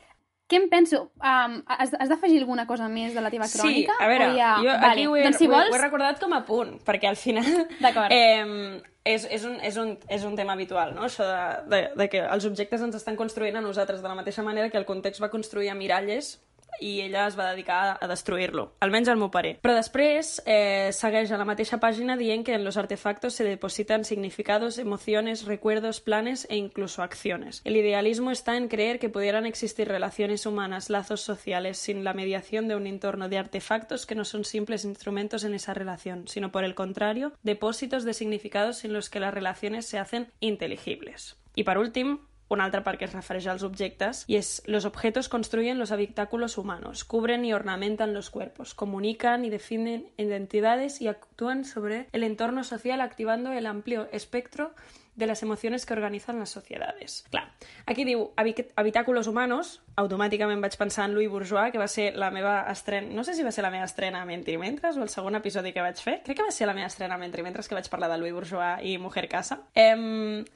Què 0.49 0.57
em 0.57 0.69
penso? 0.73 1.03
Um, 1.21 1.59
has 1.69 1.93
has 1.93 2.09
d'afegir 2.09 2.39
alguna 2.41 2.65
cosa 2.67 2.89
més 2.89 3.13
de 3.13 3.21
la 3.21 3.29
teva 3.33 3.49
crònica? 3.53 3.97
Sí, 3.99 4.05
a 4.05 4.09
veure, 4.09 4.29
ja... 4.37 4.53
jo 4.65 4.71
vale. 4.71 4.93
aquí 4.93 5.07
ho 5.07 5.17
he, 5.17 5.25
doncs, 5.27 5.41
si 5.43 5.49
vols... 5.51 5.69
ho 5.69 5.77
he 5.77 5.83
recordat 5.83 6.23
com 6.23 6.33
a 6.33 6.41
punt, 6.47 6.79
perquè 6.87 7.11
al 7.11 7.19
final... 7.21 7.45
D'acord. 7.85 8.15
Eh, 8.17 8.81
és, 9.05 9.27
és, 9.29 9.45
un, 9.45 9.59
és, 9.65 9.77
un, 9.81 9.95
és 10.09 10.25
un 10.25 10.37
tema 10.41 10.57
habitual, 10.57 10.95
no? 10.97 11.05
Això 11.05 11.27
de, 11.29 11.43
de, 11.73 11.83
de 12.01 12.09
que 12.13 12.25
els 12.25 12.49
objectes 12.49 12.85
ens 12.85 12.97
estan 12.97 13.17
construint 13.21 13.61
a 13.61 13.65
nosaltres 13.65 14.01
de 14.01 14.09
la 14.09 14.17
mateixa 14.17 14.45
manera 14.47 14.73
que 14.73 14.81
el 14.81 14.89
context 14.89 15.21
va 15.21 15.31
construir 15.33 15.69
a 15.73 15.77
miralles 15.77 16.39
i 16.81 17.01
ella 17.01 17.27
es 17.27 17.39
va 17.39 17.51
dedicar 17.51 17.99
a 18.01 18.09
destruir-lo, 18.11 18.73
almenys 18.81 19.09
al 19.09 19.19
meu 19.19 19.31
parer. 19.35 19.57
Però 19.63 19.75
després 19.75 20.37
eh, 20.47 20.91
segueix 20.95 21.33
a 21.33 21.39
la 21.41 21.47
mateixa 21.49 21.81
pàgina 21.83 22.17
dient 22.19 22.45
que 22.47 22.55
en 22.55 22.65
los 22.65 22.77
artefactos 22.77 23.35
se 23.35 23.45
depositan 23.45 24.05
significados, 24.05 24.79
emociones, 24.79 25.45
recuerdos, 25.45 26.01
planes 26.01 26.47
e 26.51 26.57
incluso 26.57 27.03
acciones. 27.03 27.61
El 27.65 27.77
idealismo 27.77 28.31
está 28.31 28.57
en 28.57 28.69
creer 28.69 28.99
que 28.99 29.09
pudieran 29.09 29.47
existir 29.47 29.89
relaciones 29.89 30.47
humanas, 30.47 30.91
lazos 30.91 31.21
sociales, 31.21 31.79
sin 31.79 32.05
la 32.05 32.15
mediación 32.15 32.69
de 32.69 32.77
un 32.77 32.87
entorno 32.87 33.29
de 33.29 33.39
artefactos 33.39 34.07
que 34.07 34.15
no 34.15 34.25
son 34.25 34.45
simples 34.45 34.85
instrumentos 34.85 35.45
en 35.45 35.55
esa 35.55 35.75
relación, 35.75 36.29
sino 36.29 36.53
por 36.53 36.65
el 36.65 36.75
contrario, 36.75 37.33
depósitos 37.43 38.05
de 38.05 38.15
significados 38.15 38.85
en 38.85 38.93
los 38.93 39.11
que 39.11 39.21
las 39.21 39.35
relaciones 39.35 39.87
se 39.87 39.99
hacen 39.99 40.29
inteligibles. 40.41 41.37
I 41.59 41.65
per 41.65 41.79
últim, 41.79 42.19
una 42.49 42.65
altra 42.65 42.83
part 42.85 42.99
que 42.99 43.07
es 43.07 43.13
refereix 43.13 43.47
als 43.47 43.63
objectes, 43.63 44.25
i 44.29 44.39
és 44.41 44.63
los 44.67 44.85
objetos 44.89 45.29
construyen 45.29 45.79
los 45.79 45.93
habitáculos 45.93 46.59
humanos, 46.59 47.05
cubren 47.05 47.45
y 47.45 47.53
ornamentan 47.53 48.15
los 48.15 48.31
cuerpos, 48.31 48.75
comunican 48.75 49.45
y 49.45 49.51
definen 49.51 50.09
identidades 50.17 51.01
y 51.01 51.09
actúan 51.09 51.65
sobre 51.65 52.09
el 52.13 52.23
entorno 52.23 52.65
social 52.65 53.01
activando 53.01 53.53
el 53.53 53.67
amplio 53.67 54.09
espectro 54.13 54.73
de 55.19 55.27
les 55.27 55.43
emocions 55.43 55.85
que 55.85 55.93
organitzen 55.93 56.39
les 56.39 56.53
societats. 56.55 57.25
Clar, 57.33 57.49
aquí 57.91 58.05
diu 58.07 58.29
habitáculos 58.39 59.27
humanos, 59.27 59.81
automàticament 59.99 60.63
vaig 60.63 60.77
pensar 60.79 61.09
en 61.09 61.17
Louis 61.17 61.29
Bourgeois, 61.29 61.73
que 61.75 61.83
va 61.83 61.89
ser 61.91 62.13
la 62.17 62.31
meva 62.31 62.61
estrena... 62.71 63.11
No 63.13 63.25
sé 63.27 63.35
si 63.35 63.43
va 63.43 63.51
ser 63.51 63.67
la 63.67 63.73
meva 63.75 63.89
estrena 63.91 64.23
a 64.23 64.29
Mentrimentres 64.31 64.97
o 64.97 65.03
el 65.03 65.11
segon 65.11 65.35
episodi 65.35 65.75
que 65.75 65.83
vaig 65.83 65.99
fer. 65.99 66.21
Crec 66.23 66.39
que 66.39 66.47
va 66.47 66.55
ser 66.55 66.71
la 66.71 66.77
meva 66.79 66.87
estrena 66.87 67.19
a 67.19 67.19
Mentrimentres, 67.19 67.67
que 67.67 67.75
vaig 67.75 67.91
parlar 67.91 68.13
de 68.15 68.21
Louis 68.23 68.33
Bourgeois 68.33 68.87
i 68.87 68.95
Mujer 69.03 69.27
Casa. 69.29 69.65
Em... 69.75 70.47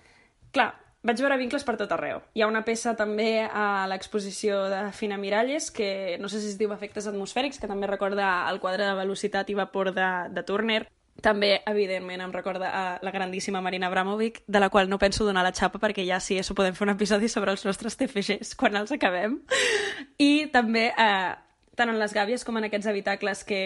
Clar, 0.54 0.70
vaig 1.02 1.20
veure 1.20 1.38
vincles 1.40 1.64
per 1.66 1.76
tot 1.80 1.92
arreu. 1.94 2.22
Hi 2.34 2.44
ha 2.44 2.48
una 2.50 2.62
peça 2.66 2.94
també 2.98 3.44
a 3.44 3.84
l'exposició 3.90 4.64
de 4.70 4.82
Fina 4.94 5.18
Miralles, 5.18 5.70
que 5.74 6.16
no 6.22 6.30
sé 6.30 6.40
si 6.40 6.52
es 6.52 6.58
diu 6.60 6.72
Efectes 6.74 7.08
atmosfèrics, 7.10 7.58
que 7.58 7.70
també 7.70 7.90
recorda 7.90 8.48
el 8.50 8.60
quadre 8.62 8.86
de 8.86 8.98
velocitat 8.98 9.50
i 9.50 9.58
vapor 9.58 9.92
de, 9.96 10.10
de 10.30 10.44
Turner. 10.46 10.82
També, 11.22 11.60
evidentment, 11.68 12.22
em 12.24 12.32
recorda 12.32 12.70
a 12.72 12.84
la 13.04 13.12
grandíssima 13.14 13.60
Marina 13.60 13.86
Abramovic, 13.90 14.40
de 14.46 14.62
la 14.62 14.70
qual 14.70 14.88
no 14.88 14.98
penso 14.98 15.26
donar 15.26 15.44
la 15.44 15.52
xapa 15.54 15.78
perquè 15.78 16.06
ja 16.08 16.18
sí, 16.24 16.38
això 16.40 16.56
podem 16.56 16.74
fer 16.74 16.86
un 16.86 16.94
episodi 16.94 17.28
sobre 17.28 17.52
els 17.52 17.66
nostres 17.68 17.98
TFGs 17.98 18.56
quan 18.58 18.78
els 18.80 18.94
acabem. 18.94 19.38
I 20.18 20.48
també, 20.54 20.88
eh, 20.96 21.34
tant 21.76 21.92
en 21.92 22.00
les 22.00 22.14
gàbies 22.16 22.46
com 22.46 22.58
en 22.58 22.70
aquests 22.70 22.88
habitacles 22.90 23.44
que, 23.44 23.62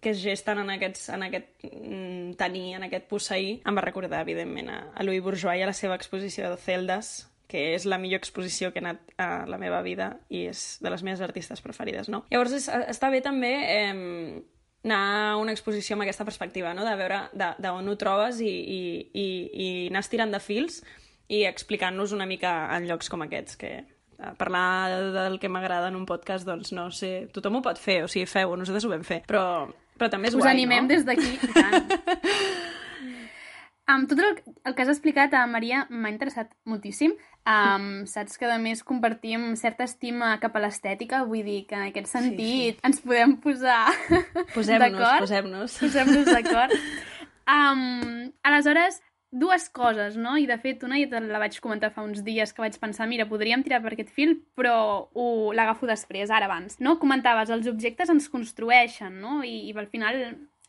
que 0.00 0.14
es 0.14 0.22
gesten 0.22 0.62
en, 0.62 0.70
aquests, 0.76 1.08
en 1.14 1.24
aquest 1.26 1.64
mm, 1.68 2.36
tenir, 2.40 2.76
en 2.78 2.86
aquest 2.88 3.08
posseir, 3.10 3.58
em 3.68 3.76
va 3.76 3.84
recordar, 3.84 4.22
evidentment, 4.24 4.70
a, 4.72 4.78
a 4.94 5.04
Louis 5.04 5.22
Bourgeois 5.24 5.60
i 5.60 5.66
a 5.66 5.68
la 5.68 5.76
seva 5.76 5.98
exposició 6.00 6.48
de 6.50 6.60
Celdes, 6.60 7.12
que 7.50 7.74
és 7.74 7.84
la 7.84 7.98
millor 7.98 8.22
exposició 8.22 8.70
que 8.70 8.78
he 8.78 8.84
anat 8.84 9.12
a 9.18 9.44
la 9.50 9.58
meva 9.58 9.82
vida 9.82 10.12
i 10.30 10.44
és 10.48 10.78
de 10.80 10.92
les 10.92 11.02
meves 11.02 11.20
artistes 11.26 11.60
preferides, 11.60 12.08
no? 12.08 12.22
Llavors, 12.30 12.54
és, 12.56 12.70
està 12.70 13.10
bé 13.10 13.20
també 13.24 13.52
eh, 13.66 14.40
anar 14.86 15.02
a 15.32 15.36
una 15.36 15.52
exposició 15.52 15.96
amb 15.96 16.06
aquesta 16.06 16.24
perspectiva, 16.24 16.72
no? 16.74 16.86
de 16.86 16.96
veure 16.96 17.24
d'on 17.34 17.90
ho 17.90 17.96
trobes 18.00 18.40
i, 18.40 18.50
i, 18.50 18.82
i, 19.12 19.26
i 19.52 19.70
anar 19.90 20.04
estirant 20.06 20.32
de 20.32 20.40
fils 20.40 20.80
i 21.30 21.44
explicant-nos 21.46 22.14
una 22.16 22.26
mica 22.26 22.52
en 22.76 22.88
llocs 22.88 23.10
com 23.10 23.26
aquests, 23.26 23.58
que 23.58 23.74
parlar 24.38 25.12
del 25.14 25.38
que 25.40 25.48
m'agrada 25.48 25.88
en 25.88 25.96
un 25.96 26.06
podcast, 26.06 26.46
doncs 26.46 26.74
no 26.76 26.90
sé, 26.92 27.28
tothom 27.32 27.58
ho 27.58 27.62
pot 27.64 27.78
fer, 27.80 28.02
o 28.04 28.08
sigui, 28.10 28.26
feu-ho, 28.28 28.56
nosaltres 28.58 28.86
ho 28.86 28.92
vam 28.92 29.04
fer, 29.06 29.22
però, 29.28 29.44
però 30.00 30.08
també 30.12 30.32
és 30.32 30.36
Us 30.38 30.42
guai, 30.42 30.56
animem 30.56 30.88
no? 30.88 30.94
des 30.94 31.04
d'aquí, 31.04 31.36
tant. 31.52 31.90
Um, 33.90 34.04
tot 34.06 34.20
el, 34.22 34.36
el 34.68 34.74
que 34.76 34.84
has 34.84 34.90
explicat, 34.92 35.32
a 35.34 35.46
Maria, 35.50 35.80
m'ha 35.90 36.12
interessat 36.12 36.50
moltíssim. 36.68 37.16
Um, 37.48 38.04
saps 38.06 38.36
que, 38.38 38.46
a 38.46 38.58
més, 38.62 38.84
compartim 38.86 39.48
certa 39.58 39.86
estima 39.88 40.34
cap 40.42 40.54
a 40.54 40.62
l'estètica, 40.62 41.24
vull 41.26 41.42
dir 41.46 41.64
que 41.66 41.78
en 41.78 41.88
aquest 41.88 42.10
sentit 42.12 42.38
sí, 42.38 42.76
sí. 42.76 42.84
ens 42.86 43.00
podem 43.02 43.34
posar 43.42 43.80
Posem-nos, 44.54 45.16
posem-nos. 45.24 45.78
Posem-nos 45.82 46.30
d'acord. 46.30 46.76
Um, 47.50 48.30
aleshores, 48.46 49.00
dues 49.30 49.68
coses, 49.70 50.16
no? 50.18 50.36
I, 50.36 50.46
de 50.50 50.58
fet, 50.58 50.82
una 50.86 50.98
ja 50.98 51.08
te 51.10 51.20
la 51.22 51.40
vaig 51.42 51.56
comentar 51.62 51.92
fa 51.94 52.02
uns 52.02 52.24
dies 52.26 52.52
que 52.52 52.62
vaig 52.64 52.76
pensar, 52.82 53.06
mira, 53.10 53.28
podríem 53.30 53.62
tirar 53.62 53.80
per 53.84 53.94
aquest 53.94 54.10
fil, 54.14 54.36
però 54.58 55.08
l'agafo 55.54 55.86
després, 55.86 56.30
ara 56.30 56.50
abans. 56.50 56.80
No? 56.82 56.98
Comentaves, 57.02 57.52
els 57.54 57.70
objectes 57.70 58.10
ens 58.10 58.28
construeixen, 58.32 59.20
no? 59.22 59.40
I, 59.46 59.70
i 59.70 59.74
al 59.78 59.90
final 59.90 60.20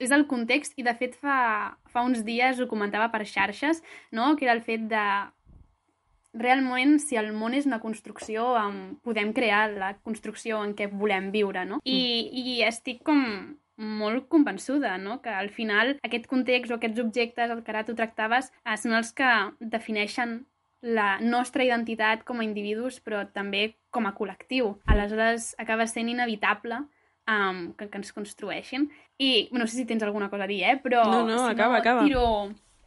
és 0.01 0.13
el 0.13 0.25
context 0.29 0.77
i 0.81 0.85
de 0.85 0.93
fet 0.97 1.13
fa, 1.17 1.77
fa 1.89 2.01
uns 2.05 2.23
dies 2.25 2.59
ho 2.59 2.67
comentava 2.69 3.11
per 3.13 3.25
xarxes, 3.29 3.83
no? 4.11 4.33
que 4.35 4.47
era 4.47 4.55
el 4.57 4.63
fet 4.65 4.87
de 4.89 5.05
realment 6.33 6.97
si 7.03 7.17
el 7.19 7.31
món 7.35 7.53
és 7.53 7.67
una 7.67 7.81
construcció 7.83 8.53
um, 8.55 8.79
podem 9.03 9.33
crear 9.35 9.65
la 9.73 9.91
construcció 9.99 10.61
en 10.63 10.73
què 10.77 10.87
volem 10.87 11.29
viure, 11.33 11.65
no? 11.67 11.81
I, 11.83 11.99
mm. 11.99 12.39
i 12.41 12.61
estic 12.67 13.01
com 13.07 13.21
molt 13.81 14.27
convençuda, 14.29 14.95
no? 15.01 15.19
que 15.21 15.33
al 15.33 15.49
final 15.49 15.95
aquest 16.05 16.27
context 16.29 16.71
o 16.71 16.77
aquests 16.77 17.01
objectes, 17.01 17.49
el 17.49 17.63
que 17.65 17.73
ara 17.73 17.83
tu 17.87 17.95
tractaves, 17.97 18.51
eh, 18.63 18.77
són 18.77 18.93
els 18.97 19.11
que 19.17 19.29
defineixen 19.59 20.43
la 20.81 21.19
nostra 21.21 21.65
identitat 21.65 22.23
com 22.25 22.41
a 22.41 22.45
individus, 22.45 22.99
però 23.01 23.21
també 23.33 23.75
com 23.93 24.07
a 24.09 24.15
col·lectiu. 24.17 24.75
Aleshores, 24.89 25.53
acaba 25.61 25.85
sent 25.89 26.09
inevitable 26.09 26.81
um, 27.29 27.71
que, 27.77 27.87
que 27.87 28.01
ens 28.01 28.11
construeixin. 28.15 28.89
I 29.21 29.49
no 29.53 29.67
sé 29.67 29.77
si 29.77 29.85
tens 29.85 30.03
alguna 30.03 30.29
cosa 30.29 30.47
a 30.47 30.49
dir, 30.49 30.63
eh? 30.65 30.77
Però 30.81 31.03
no, 31.05 31.23
no, 31.27 31.37
si 31.37 31.53
acaba, 31.53 31.77
no, 31.77 31.79
acaba. 31.79 32.05
Tiro... 32.05 32.27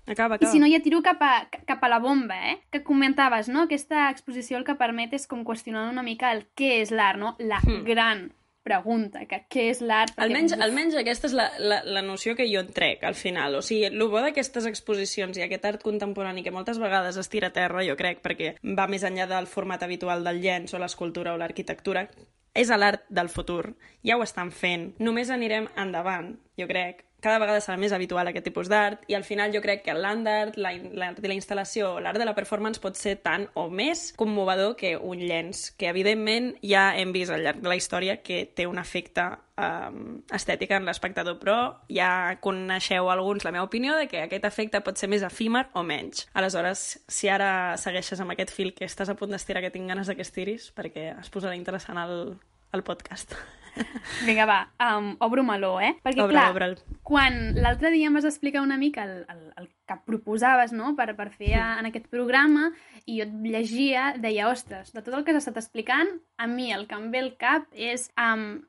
Acaba, 0.04 0.34
acaba. 0.34 0.50
I 0.50 0.52
si 0.52 0.60
no, 0.60 0.68
ja 0.68 0.82
tiro 0.84 1.00
cap 1.06 1.22
a, 1.24 1.46
cap 1.48 1.84
a 1.86 1.88
la 1.88 2.00
bomba, 2.02 2.36
eh? 2.50 2.58
Que 2.70 2.82
comentaves, 2.84 3.48
no? 3.48 3.64
Aquesta 3.64 4.10
exposició 4.10 4.58
el 4.58 4.66
que 4.66 4.76
permet 4.80 5.14
és 5.16 5.28
com 5.30 5.46
qüestionar 5.46 5.86
una 5.88 6.04
mica 6.04 6.34
el 6.34 6.44
què 6.58 6.80
és 6.82 6.92
l'art, 6.92 7.20
no? 7.20 7.36
La 7.38 7.62
hmm. 7.62 7.84
gran 7.86 8.26
pregunta, 8.64 9.26
que 9.30 9.42
què 9.52 9.68
és 9.70 9.82
l'art... 9.84 10.14
Almenys, 10.24 10.56
uf. 10.56 10.62
almenys 10.64 10.96
aquesta 10.98 11.28
és 11.28 11.36
la, 11.36 11.48
la, 11.60 11.82
la 11.84 12.02
noció 12.02 12.34
que 12.38 12.48
jo 12.50 12.62
en 12.64 12.72
trec, 12.74 13.04
al 13.04 13.16
final. 13.18 13.58
O 13.60 13.62
sigui, 13.62 13.90
el 13.90 14.06
bo 14.10 14.22
d'aquestes 14.24 14.66
exposicions 14.70 15.38
i 15.38 15.44
aquest 15.44 15.68
art 15.68 15.84
contemporani 15.84 16.42
que 16.42 16.54
moltes 16.54 16.80
vegades 16.82 17.20
es 17.20 17.30
tira 17.32 17.52
a 17.52 17.56
terra, 17.56 17.84
jo 17.86 17.98
crec, 18.00 18.24
perquè 18.24 18.54
va 18.78 18.88
més 18.90 19.04
enllà 19.04 19.28
del 19.30 19.50
format 19.50 19.84
habitual 19.84 20.24
del 20.24 20.40
llenç 20.42 20.74
o 20.74 20.80
l'escultura 20.82 21.36
o 21.36 21.40
l'arquitectura, 21.40 22.08
és 22.54 22.70
l'art 22.70 23.04
del 23.10 23.28
futur. 23.28 23.74
Ja 24.06 24.16
ho 24.16 24.22
estan 24.24 24.52
fent. 24.54 24.92
Només 25.02 25.30
anirem 25.34 25.66
endavant, 25.76 26.36
jo 26.58 26.68
crec, 26.70 27.04
cada 27.24 27.40
vegada 27.40 27.62
serà 27.64 27.78
més 27.80 27.94
habitual 27.96 28.28
aquest 28.28 28.44
tipus 28.44 28.68
d'art 28.68 29.06
i 29.08 29.16
al 29.16 29.24
final 29.24 29.52
jo 29.54 29.62
crec 29.64 29.80
que 29.86 29.94
l'art 29.96 30.20
d'art, 30.26 30.58
l'art 30.60 31.20
de 31.22 31.30
la 31.30 31.36
instal·lació, 31.36 31.94
l'art 32.04 32.20
de 32.20 32.26
la 32.28 32.34
performance 32.36 32.82
pot 32.82 32.98
ser 33.00 33.14
tant 33.24 33.46
o 33.56 33.70
més 33.72 34.10
commovedor 34.18 34.74
que 34.76 34.92
un 34.98 35.22
llenç, 35.24 35.70
que 35.80 35.88
evidentment 35.88 36.52
ja 36.60 36.90
hem 37.00 37.16
vist 37.16 37.32
al 37.32 37.46
llarg 37.46 37.64
de 37.64 37.72
la 37.72 37.78
història 37.80 38.18
que 38.20 38.42
té 38.52 38.68
un 38.68 38.78
efecte 38.82 39.24
um, 39.56 40.20
estètic 40.36 40.76
en 40.76 40.84
l'espectador, 40.84 41.40
però 41.40 41.58
ja 41.88 42.36
coneixeu 42.44 43.08
alguns 43.08 43.48
la 43.48 43.54
meva 43.56 43.64
opinió 43.70 43.96
de 43.96 44.04
que 44.12 44.26
aquest 44.26 44.44
efecte 44.44 44.84
pot 44.84 45.00
ser 45.00 45.08
més 45.08 45.24
efímer 45.24 45.70
o 45.72 45.82
menys. 45.82 46.28
Aleshores, 46.36 46.86
si 47.08 47.32
ara 47.32 47.78
segueixes 47.80 48.20
amb 48.20 48.36
aquest 48.36 48.52
fil 48.52 48.74
que 48.76 48.84
estàs 48.84 49.08
a 49.08 49.16
punt 49.16 49.32
d'estirar, 49.32 49.64
que 49.64 49.72
tinc 49.72 49.88
ganes 49.88 50.12
de 50.12 50.18
que 50.18 50.28
estiris, 50.28 50.74
perquè 50.76 51.14
es 51.16 51.32
posarà 51.32 51.56
interessant 51.56 52.04
el, 52.04 52.34
el 52.76 52.84
podcast. 52.84 53.38
Vinga, 54.26 54.46
va, 54.46 54.58
um, 54.82 55.12
obro 55.24 55.44
meló, 55.46 55.74
eh? 55.80 55.94
Perquè, 56.04 56.22
obre, 56.24 56.36
clar, 56.36 56.50
obre'l. 56.54 56.76
quan 57.06 57.38
l'altre 57.58 57.90
dia 57.94 58.10
em 58.10 58.16
vas 58.16 58.26
explicar 58.28 58.62
una 58.64 58.78
mica 58.80 59.04
el, 59.06 59.24
el, 59.30 59.42
el 59.60 59.68
que 59.88 59.98
proposaves, 60.06 60.72
no?, 60.76 60.94
per, 60.98 61.10
per 61.18 61.30
fer 61.34 61.54
a, 61.58 61.66
en 61.80 61.90
aquest 61.90 62.08
programa, 62.12 62.70
i 63.04 63.18
jo 63.18 63.26
et 63.26 63.34
llegia, 63.42 64.12
deia, 64.20 64.48
ostres, 64.52 64.94
de 64.94 65.02
tot 65.02 65.14
el 65.16 65.26
que 65.26 65.34
has 65.34 65.42
estat 65.42 65.60
explicant, 65.62 66.16
a 66.38 66.48
mi 66.50 66.72
el 66.72 66.86
que 66.90 66.98
em 66.98 67.10
ve 67.12 67.24
al 67.24 67.34
cap 67.40 67.68
és 67.74 68.08
um, 68.20 68.62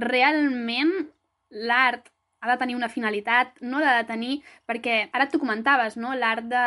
realment 0.00 0.94
l'art 1.52 2.12
ha 2.42 2.50
de 2.50 2.58
tenir 2.58 2.74
una 2.74 2.88
finalitat, 2.90 3.54
no 3.62 3.78
l'ha 3.78 3.94
de 4.00 4.06
tenir, 4.08 4.32
perquè 4.66 4.96
ara 5.14 5.28
tu 5.30 5.38
comentaves, 5.38 5.94
no? 5.96 6.10
l'art 6.18 6.48
de, 6.50 6.64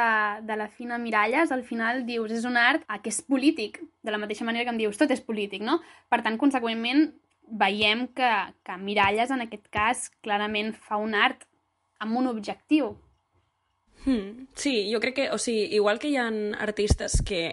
de 0.48 0.56
la 0.56 0.70
Fina 0.72 0.98
Miralles, 0.98 1.52
al 1.52 1.66
final 1.68 2.06
dius, 2.08 2.32
és 2.32 2.46
un 2.48 2.56
art 2.56 2.86
que 3.04 3.12
és 3.12 3.20
polític, 3.28 3.82
de 4.02 4.14
la 4.14 4.22
mateixa 4.22 4.48
manera 4.48 4.64
que 4.64 4.72
em 4.72 4.80
dius, 4.80 4.96
tot 4.96 5.12
és 5.12 5.20
polític, 5.20 5.66
no? 5.68 5.82
Per 6.08 6.22
tant, 6.24 6.40
conseqüentment, 6.40 7.10
veiem 7.48 8.08
que, 8.16 8.32
que 8.66 8.78
Miralles, 8.78 9.32
en 9.32 9.46
aquest 9.46 9.68
cas, 9.74 10.10
clarament 10.26 10.74
fa 10.76 10.98
un 11.02 11.16
art 11.16 11.46
amb 12.00 12.18
un 12.18 12.28
objectiu. 12.28 12.96
Hmm. 14.06 14.48
Sí, 14.54 14.92
jo 14.92 15.00
crec 15.02 15.16
que, 15.16 15.30
o 15.34 15.38
sigui, 15.42 15.70
igual 15.76 16.00
que 16.00 16.12
hi 16.12 16.18
ha 16.22 16.28
artistes 16.62 17.22
que 17.26 17.48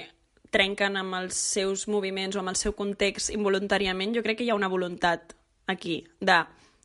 trenquen 0.53 0.99
amb 1.01 1.17
els 1.17 1.37
seus 1.37 1.87
moviments 1.89 2.37
o 2.37 2.43
amb 2.43 2.53
el 2.53 2.59
seu 2.61 2.75
context 2.77 3.33
involuntàriament, 3.33 4.13
jo 4.17 4.25
crec 4.25 4.41
que 4.41 4.45
hi 4.45 4.51
ha 4.53 4.59
una 4.59 4.69
voluntat 4.69 5.33
aquí 5.71 6.03
de 6.21 6.43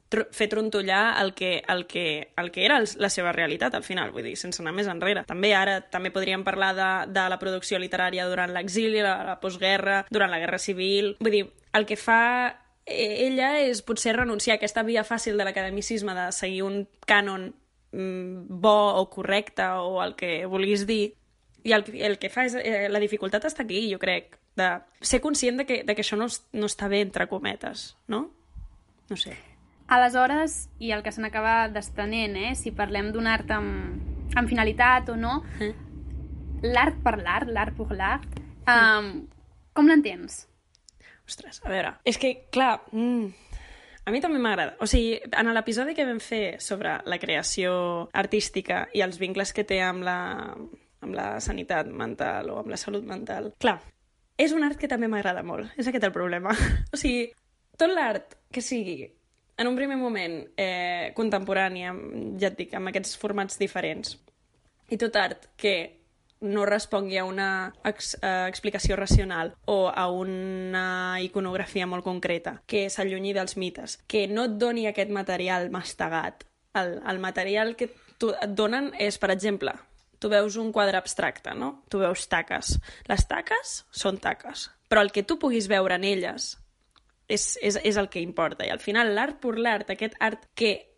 fer 0.07 0.47
trontollar 0.47 1.21
el 1.21 1.33
que, 1.35 1.63
el, 1.67 1.85
que, 1.85 2.31
el 2.37 2.51
que 2.51 2.63
era 2.63 2.77
la 2.79 3.09
seva 3.11 3.33
realitat 3.35 3.75
al 3.75 3.83
final, 3.83 4.13
vull 4.15 4.23
dir, 4.23 4.37
sense 4.39 4.61
anar 4.63 4.71
més 4.77 4.87
enrere. 4.87 5.25
També 5.27 5.51
ara 5.55 5.81
també 5.81 6.13
podríem 6.15 6.45
parlar 6.47 6.71
de, 6.77 6.91
de 7.11 7.25
la 7.27 7.39
producció 7.41 7.79
literària 7.79 8.29
durant 8.29 8.53
l'exili, 8.55 9.01
la, 9.03 9.17
la 9.27 9.35
postguerra, 9.41 10.05
durant 10.09 10.31
la 10.31 10.39
Guerra 10.39 10.61
Civil... 10.63 11.17
Vull 11.19 11.35
dir, 11.35 11.43
el 11.75 11.85
que 11.85 11.97
fa 11.99 12.21
ella 12.87 13.57
és 13.59 13.81
potser 13.83 14.15
renunciar 14.15 14.55
a 14.55 14.57
aquesta 14.61 14.83
via 14.87 15.03
fàcil 15.03 15.37
de 15.37 15.43
l'academicisme 15.43 16.15
de 16.15 16.31
seguir 16.31 16.63
un 16.63 16.85
cànon 17.07 17.49
mm, 17.91 18.47
bo 18.63 18.77
o 19.01 19.09
correcte 19.11 19.67
o 19.83 20.01
el 20.03 20.15
que 20.15 20.45
vulguis 20.47 20.87
dir 20.87 21.17
i 21.67 21.73
el, 21.75 21.83
el 21.99 22.17
que 22.21 22.31
fa 22.31 22.47
és... 22.47 22.55
Eh, 22.55 22.87
la 22.87 23.01
dificultat 23.03 23.45
està 23.49 23.65
aquí, 23.65 23.81
jo 23.91 23.99
crec, 23.99 24.37
de 24.57 24.69
ser 25.01 25.19
conscient 25.21 25.59
de 25.59 25.67
que, 25.67 25.81
de 25.83 25.95
que 25.95 26.05
això 26.05 26.17
no, 26.19 26.29
no 26.55 26.69
està 26.69 26.87
bé, 26.87 27.01
entre 27.03 27.27
cometes, 27.27 27.91
no? 28.07 28.27
No 29.09 29.17
sé. 29.19 29.35
Aleshores, 29.87 30.67
i 30.83 30.91
el 30.95 31.03
que 31.03 31.13
se 31.15 31.23
n'acaba 31.23 31.67
desprenent, 31.71 32.35
eh? 32.39 32.53
si 32.59 32.73
parlem 32.75 33.11
d'un 33.15 33.27
art 33.27 33.51
amb, 33.55 33.99
amb 34.35 34.49
finalitat 34.49 35.11
o 35.13 35.15
no, 35.19 35.41
eh? 35.63 35.73
l'art 36.63 36.99
per 37.03 37.17
l'art, 37.21 37.51
l'art 37.51 37.75
per 37.77 37.95
l'art, 37.95 38.39
um, 38.67 39.11
com 39.77 39.87
l'entens? 39.87 40.45
Ostres, 41.27 41.59
a 41.65 41.69
veure, 41.69 41.91
és 42.07 42.17
que, 42.21 42.33
clar, 42.53 42.85
mm, 42.91 43.47
a 44.07 44.11
mi 44.11 44.21
també 44.23 44.39
m'agrada. 44.39 44.77
O 44.79 44.87
sigui, 44.87 45.17
en 45.27 45.51
l'episodi 45.51 45.95
que 45.95 46.05
vam 46.07 46.21
fer 46.23 46.61
sobre 46.63 46.95
la 47.03 47.19
creació 47.19 48.07
artística 48.13 48.85
i 48.95 49.03
els 49.03 49.19
vincles 49.19 49.51
que 49.51 49.65
té 49.67 49.81
amb 49.83 50.07
la, 50.07 50.19
amb 51.03 51.17
la 51.17 51.27
sanitat 51.43 51.91
mental 51.91 52.53
o 52.53 52.61
amb 52.61 52.71
la 52.71 52.79
salut 52.79 53.03
mental. 53.03 53.51
Clar, 53.59 53.81
és 54.39 54.55
un 54.55 54.63
art 54.63 54.79
que 54.79 54.87
també 54.87 55.09
m'agrada 55.11 55.43
molt, 55.43 55.75
és 55.75 55.89
aquest 55.91 56.07
el 56.07 56.15
problema. 56.15 56.55
o 56.93 56.99
sigui, 56.99 57.27
tot 57.77 57.91
l'art 57.91 58.37
que 58.53 58.63
sigui 58.63 59.01
en 59.57 59.67
un 59.67 59.75
primer 59.75 59.97
moment 59.97 60.39
eh, 60.55 61.11
contemporani, 61.17 61.83
amb, 61.89 62.39
ja 62.39 62.51
et 62.51 62.57
dic, 62.59 62.75
amb 62.77 62.91
aquests 62.91 63.17
formats 63.19 63.57
diferents, 63.59 64.15
i 64.93 64.99
tot 65.01 65.17
art 65.19 65.49
que 65.59 65.96
no 66.41 66.65
respongui 66.65 67.17
a 67.17 67.25
una 67.25 67.73
ex, 67.87 68.15
uh, 68.21 68.45
explicació 68.47 68.95
racional 68.95 69.55
o 69.65 69.89
a 69.89 70.07
una 70.11 71.17
iconografia 71.23 71.87
molt 71.87 72.05
concreta, 72.05 72.61
que 72.67 72.87
s'allunyi 72.93 73.33
dels 73.33 73.57
mites, 73.57 73.97
que 74.07 74.27
no 74.27 74.45
et 74.45 74.57
doni 74.61 74.87
aquest 74.87 75.11
material 75.11 75.71
mastegat. 75.73 76.45
El, 76.77 76.99
el 77.09 77.19
material 77.19 77.75
que 77.75 77.89
tu, 78.19 78.31
et 78.35 78.53
donen 78.53 78.91
és, 79.01 79.17
per 79.17 79.31
exemple, 79.33 79.73
tu 80.19 80.29
veus 80.29 80.57
un 80.57 80.71
quadre 80.71 80.97
abstracte, 80.97 81.53
no? 81.55 81.83
Tu 81.89 82.01
veus 82.01 82.27
taques. 82.29 82.77
Les 83.09 83.27
taques 83.29 83.73
són 83.91 84.21
taques, 84.21 84.69
però 84.89 85.01
el 85.01 85.11
que 85.13 85.25
tu 85.25 85.39
puguis 85.41 85.69
veure 85.69 85.97
en 85.97 86.05
elles 86.05 86.55
és, 87.27 87.57
és, 87.61 87.79
és 87.83 87.97
el 87.97 88.09
que 88.09 88.21
importa. 88.21 88.65
I 88.65 88.73
al 88.73 88.83
final 88.83 89.13
l'art 89.15 89.41
per 89.41 89.57
l'art, 89.57 89.89
aquest 89.89 90.17
art 90.19 90.47
que 90.55 90.93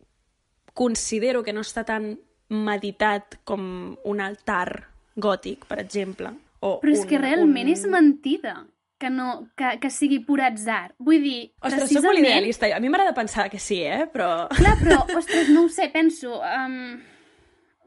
considero 0.74 1.44
que 1.44 1.54
no 1.54 1.64
està 1.66 1.86
tan 1.88 2.14
meditat 2.50 3.40
com 3.46 3.98
un 4.04 4.22
altar 4.22 4.89
gòtic, 5.16 5.66
per 5.70 5.80
exemple. 5.82 6.34
O 6.60 6.80
Però 6.82 6.92
és 6.92 7.06
un, 7.06 7.08
que 7.08 7.22
realment 7.22 7.70
un... 7.70 7.74
és 7.74 7.86
mentida 7.88 8.56
que, 9.00 9.10
no, 9.10 9.30
que, 9.58 9.78
que 9.80 9.90
sigui 9.94 10.20
pur 10.28 10.42
atzar. 10.44 10.92
Vull 11.00 11.24
dir, 11.24 11.38
Ostres, 11.62 11.86
precisament... 11.86 12.04
soc 12.04 12.10
molt 12.10 12.22
idealista. 12.26 12.70
A 12.76 12.82
mi 12.84 12.92
m'agrada 12.92 13.16
pensar 13.16 13.48
que 13.52 13.62
sí, 13.64 13.80
eh? 13.82 14.04
Però... 14.12 14.50
Clar, 14.58 14.76
però, 14.82 15.00
ostres, 15.22 15.54
no 15.56 15.66
ho 15.66 15.72
sé, 15.72 15.88
penso... 15.94 16.42
Um, 16.44 17.00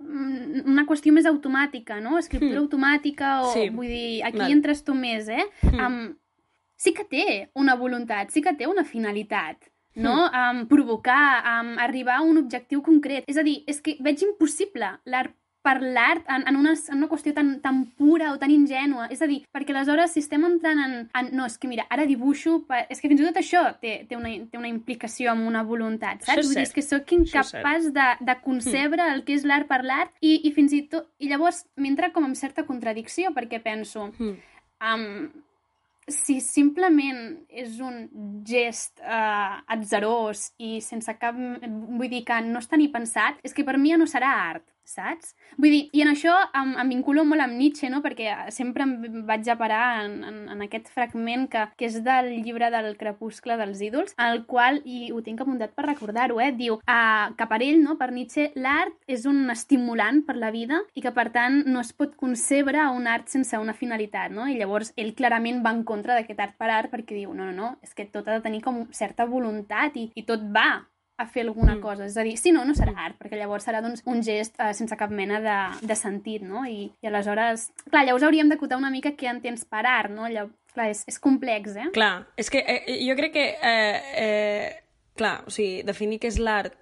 una 0.03 0.83
qüestió 0.89 1.13
més 1.15 1.29
automàtica, 1.31 2.01
no? 2.03 2.17
Escriptura 2.19 2.57
mm. 2.57 2.65
automàtica 2.65 3.35
o... 3.45 3.53
Sí. 3.53 3.69
Vull 3.71 3.93
dir, 3.93 4.23
aquí 4.27 4.41
Val. 4.41 4.57
entres 4.57 4.83
tu 4.87 4.97
més, 4.99 5.29
eh? 5.31 5.45
Mm. 5.69 5.85
Um, 5.85 6.49
sí 6.81 6.95
que 6.97 7.05
té 7.07 7.27
una 7.55 7.77
voluntat, 7.79 8.33
sí 8.35 8.43
que 8.43 8.57
té 8.59 8.67
una 8.67 8.83
finalitat, 8.89 9.69
no? 9.95 10.17
Um, 10.27 10.65
provocar, 10.67 11.43
um, 11.53 11.77
arribar 11.79 12.19
a 12.19 12.27
un 12.27 12.41
objectiu 12.41 12.83
concret. 12.83 13.29
És 13.31 13.39
a 13.39 13.45
dir, 13.47 13.61
és 13.71 13.79
que 13.85 13.95
veig 14.03 14.25
impossible 14.27 14.97
l'art 15.05 15.37
per 15.63 15.77
l'art 15.81 16.27
en, 16.29 16.45
en, 16.51 16.57
una, 16.59 16.73
en 16.75 16.99
una 16.99 17.09
qüestió 17.11 17.33
tan, 17.37 17.55
tan 17.63 17.85
pura 17.99 18.33
o 18.35 18.39
tan 18.43 18.51
ingènua. 18.51 19.07
És 19.15 19.23
a 19.23 19.29
dir, 19.31 19.41
perquè 19.55 19.75
aleshores 19.75 20.17
si 20.17 20.23
estem 20.25 20.45
entrant 20.49 20.81
en... 20.83 20.97
en 21.19 21.31
no, 21.39 21.47
és 21.47 21.59
que 21.61 21.71
mira, 21.71 21.87
ara 21.93 22.07
dibuixo... 22.09 22.59
Per... 22.69 22.83
És 22.93 23.03
que 23.03 23.11
fins 23.13 23.23
i 23.23 23.29
tot 23.29 23.39
això 23.41 23.63
té, 23.83 24.01
té, 24.09 24.19
una, 24.19 24.33
té 24.51 24.59
una 24.59 24.71
implicació 24.71 25.33
amb 25.33 25.47
una 25.49 25.63
voluntat, 25.67 26.27
saps? 26.27 26.49
Vull 26.49 26.59
dir, 26.59 26.67
és 26.67 26.75
que 26.75 26.85
sóc 26.85 27.15
incapaç 27.15 27.93
de, 27.95 28.09
de 28.27 28.37
concebre 28.43 29.07
el 29.15 29.23
que 29.29 29.39
és 29.39 29.47
l'art 29.49 29.71
per 29.71 29.83
l'art 29.87 30.13
i, 30.21 30.41
i 30.49 30.53
fins 30.57 30.75
i 30.75 30.83
tot... 30.91 31.09
I 31.23 31.31
llavors 31.31 31.63
m'entra 31.79 32.11
com 32.13 32.27
en 32.27 32.37
certa 32.39 32.67
contradicció 32.69 33.31
perquè 33.37 33.63
penso... 33.63 34.11
Mm. 34.19 34.37
Um, 34.83 35.09
si 36.11 36.41
simplement 36.43 37.21
és 37.47 37.77
un 37.79 38.09
gest 38.47 38.99
uh, 39.01 39.63
atzarós 39.71 40.49
i 40.59 40.81
sense 40.83 41.15
cap... 41.21 41.39
Vull 41.39 42.11
dir 42.11 42.25
que 42.27 42.41
no 42.43 42.59
està 42.59 42.79
ni 42.79 42.89
pensat, 42.91 43.39
és 43.47 43.55
que 43.55 43.65
per 43.67 43.79
mi 43.79 43.93
ja 43.93 44.01
no 44.01 44.09
serà 44.11 44.33
art, 44.49 44.67
saps? 44.89 45.35
Vull 45.59 45.73
dir, 45.73 45.83
i 45.93 46.03
en 46.05 46.11
això 46.13 46.35
em, 46.59 46.75
em 46.81 46.93
vinculo 46.93 47.25
molt 47.29 47.45
amb 47.45 47.57
Nietzsche, 47.59 47.91
no? 47.93 48.03
Perquè 48.05 48.51
sempre 48.55 48.87
em 48.87 49.23
vaig 49.29 49.49
a 49.49 49.57
parar 49.61 50.05
en, 50.05 50.19
en, 50.29 50.39
en 50.55 50.65
aquest 50.67 50.91
fragment 50.93 51.49
que, 51.53 51.67
que 51.79 51.89
és 51.89 51.99
del 52.05 52.31
llibre 52.45 52.71
del 52.73 52.93
crepuscle 53.01 53.57
dels 53.61 53.83
ídols, 53.85 54.17
el 54.23 54.45
qual, 54.51 54.81
i 54.85 55.13
ho 55.13 55.23
tinc 55.25 55.43
apuntat 55.43 55.75
per 55.77 55.87
recordar-ho, 55.89 56.41
eh? 56.43 56.51
Diu 56.57 56.79
uh, 56.81 57.33
que 57.39 57.49
per 57.49 57.61
ell, 57.65 57.83
no? 57.85 57.97
per 58.01 58.11
Nietzsche, 58.13 58.51
l'art 58.57 58.97
és 59.11 59.27
un 59.29 59.45
estimulant 59.53 60.23
per 60.27 60.37
la 60.41 60.53
vida 60.55 60.83
i 60.95 61.05
que, 61.05 61.15
per 61.15 61.29
tant, 61.35 61.63
no 61.69 61.83
es 61.83 61.93
pot 61.97 62.17
concebre 62.19 62.85
un 62.93 63.09
art 63.11 63.31
sense 63.33 63.59
una 63.59 63.77
finalitat, 63.77 64.33
no? 64.35 64.49
I 64.49 64.59
llavors 64.61 64.93
ell 64.97 65.15
clarament 65.19 65.63
va 65.65 65.75
en 65.77 65.85
contra 65.89 66.17
d'aquest 66.19 66.41
art 66.43 66.57
per 66.59 66.71
art 66.73 66.93
perquè 66.93 67.17
diu, 67.17 67.35
no, 67.35 67.49
no, 67.51 67.53
no, 67.57 67.75
és 67.85 67.95
que 67.95 68.09
tot 68.11 68.29
ha 68.29 68.39
de 68.39 68.45
tenir 68.45 68.63
com 68.65 68.85
certa 68.95 69.27
voluntat 69.29 69.97
i, 70.01 70.09
i 70.19 70.27
tot 70.29 70.43
va 70.55 70.83
a 71.23 71.27
fer 71.31 71.45
alguna 71.47 71.77
Mm. 71.77 71.81
cosa. 71.81 72.05
És 72.11 72.17
a 72.19 72.25
dir, 72.27 72.37
si 72.37 72.53
no, 72.53 72.65
no 72.69 72.75
serà 72.75 72.93
art, 73.07 73.17
perquè 73.21 73.39
llavors 73.39 73.65
serà 73.67 73.81
doncs, 73.85 74.03
un 74.11 74.21
gest 74.27 74.59
eh, 74.61 74.73
sense 74.75 74.97
cap 74.99 75.11
mena 75.11 75.41
de, 75.41 75.87
de 75.87 75.97
sentit, 75.97 76.43
no? 76.43 76.65
I, 76.67 76.91
I 77.03 77.07
aleshores... 77.11 77.71
Clar, 77.89 78.05
llavors 78.05 78.27
hauríem 78.27 78.51
d'acotar 78.53 78.79
una 78.81 78.91
mica 78.91 79.15
què 79.17 79.31
entens 79.31 79.65
per 79.65 79.85
art, 79.87 80.11
no? 80.13 80.27
Llavors, 80.29 80.55
clar, 80.75 80.91
és, 80.91 81.05
és 81.09 81.19
complex, 81.23 81.77
eh? 81.77 81.89
Clar, 81.95 82.27
és 82.37 82.51
que 82.51 82.63
eh, 82.67 82.99
jo 83.07 83.17
crec 83.19 83.33
que... 83.39 83.47
Eh, 83.63 84.01
eh, 84.27 84.71
clar, 85.17 85.43
o 85.47 85.51
sigui, 85.53 85.83
definir 85.85 86.19
què 86.23 86.31
és 86.33 86.39
l'art 86.41 86.73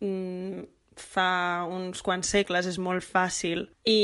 mm, 0.00 0.62
fa 0.94 1.64
uns 1.66 2.02
quants 2.06 2.28
segles 2.30 2.68
és 2.70 2.76
molt 2.78 3.02
fàcil 3.02 3.64
i, 3.90 3.96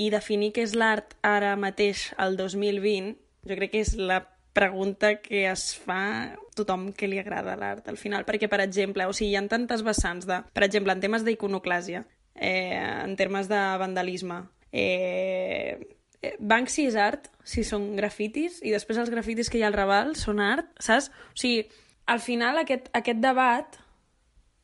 i 0.00 0.06
definir 0.14 0.48
què 0.56 0.64
és 0.64 0.72
l'art 0.74 1.12
ara 1.20 1.50
mateix, 1.60 2.06
al 2.16 2.38
2020, 2.40 3.12
jo 3.44 3.58
crec 3.58 3.74
que 3.74 3.82
és 3.84 3.92
la 4.00 4.22
pregunta 4.56 5.18
que 5.20 5.44
es 5.50 5.66
fa 5.76 6.32
tothom 6.56 6.90
que 6.96 7.08
li 7.08 7.18
agrada 7.20 7.56
l'art 7.56 7.88
al 7.88 7.98
final, 8.00 8.26
perquè, 8.28 8.48
per 8.50 8.60
exemple, 8.64 9.06
o 9.08 9.14
sigui, 9.16 9.32
hi 9.32 9.38
ha 9.40 9.44
tantes 9.48 9.84
vessants 9.86 10.28
de, 10.28 10.42
per 10.52 10.66
exemple, 10.66 10.94
en 10.94 11.02
temes 11.02 11.24
d'iconoclàsia, 11.26 12.04
eh, 12.34 12.78
en 12.78 13.16
termes 13.16 13.48
de 13.48 13.60
vandalisme, 13.80 14.42
eh, 14.72 15.78
eh, 16.22 16.34
Banksy 16.38 16.86
és 16.90 16.96
art 16.96 17.28
si 17.44 17.64
són 17.64 17.92
grafitis 17.96 18.60
i 18.62 18.72
després 18.72 19.00
els 19.02 19.12
grafitis 19.12 19.50
que 19.50 19.58
hi 19.58 19.66
ha 19.66 19.70
al 19.72 19.78
Raval 19.78 20.16
són 20.16 20.40
art, 20.40 20.70
saps? 20.80 21.10
O 21.32 21.38
sigui, 21.38 21.66
al 22.06 22.20
final 22.20 22.58
aquest, 22.58 22.88
aquest 22.96 23.22
debat 23.22 23.78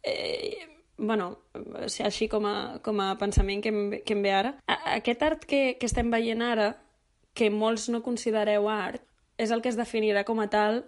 eh, 0.02 0.68
bueno, 0.98 1.38
així 2.04 2.26
com 2.28 2.44
a, 2.46 2.80
com 2.82 3.00
a 3.00 3.12
pensament 3.18 3.62
que 3.62 3.70
em, 3.70 3.82
que 4.04 4.16
em 4.16 4.22
ve 4.22 4.32
ara, 4.34 4.56
aquest 4.66 5.22
art 5.22 5.44
que, 5.46 5.76
que 5.78 5.86
estem 5.86 6.10
veient 6.10 6.42
ara, 6.42 6.72
que 7.38 7.52
molts 7.54 7.86
no 7.88 8.02
considereu 8.02 8.66
art, 8.68 9.04
és 9.38 9.52
el 9.54 9.62
que 9.62 9.70
es 9.70 9.78
definirà 9.78 10.24
com 10.26 10.42
a 10.42 10.48
tal 10.50 10.82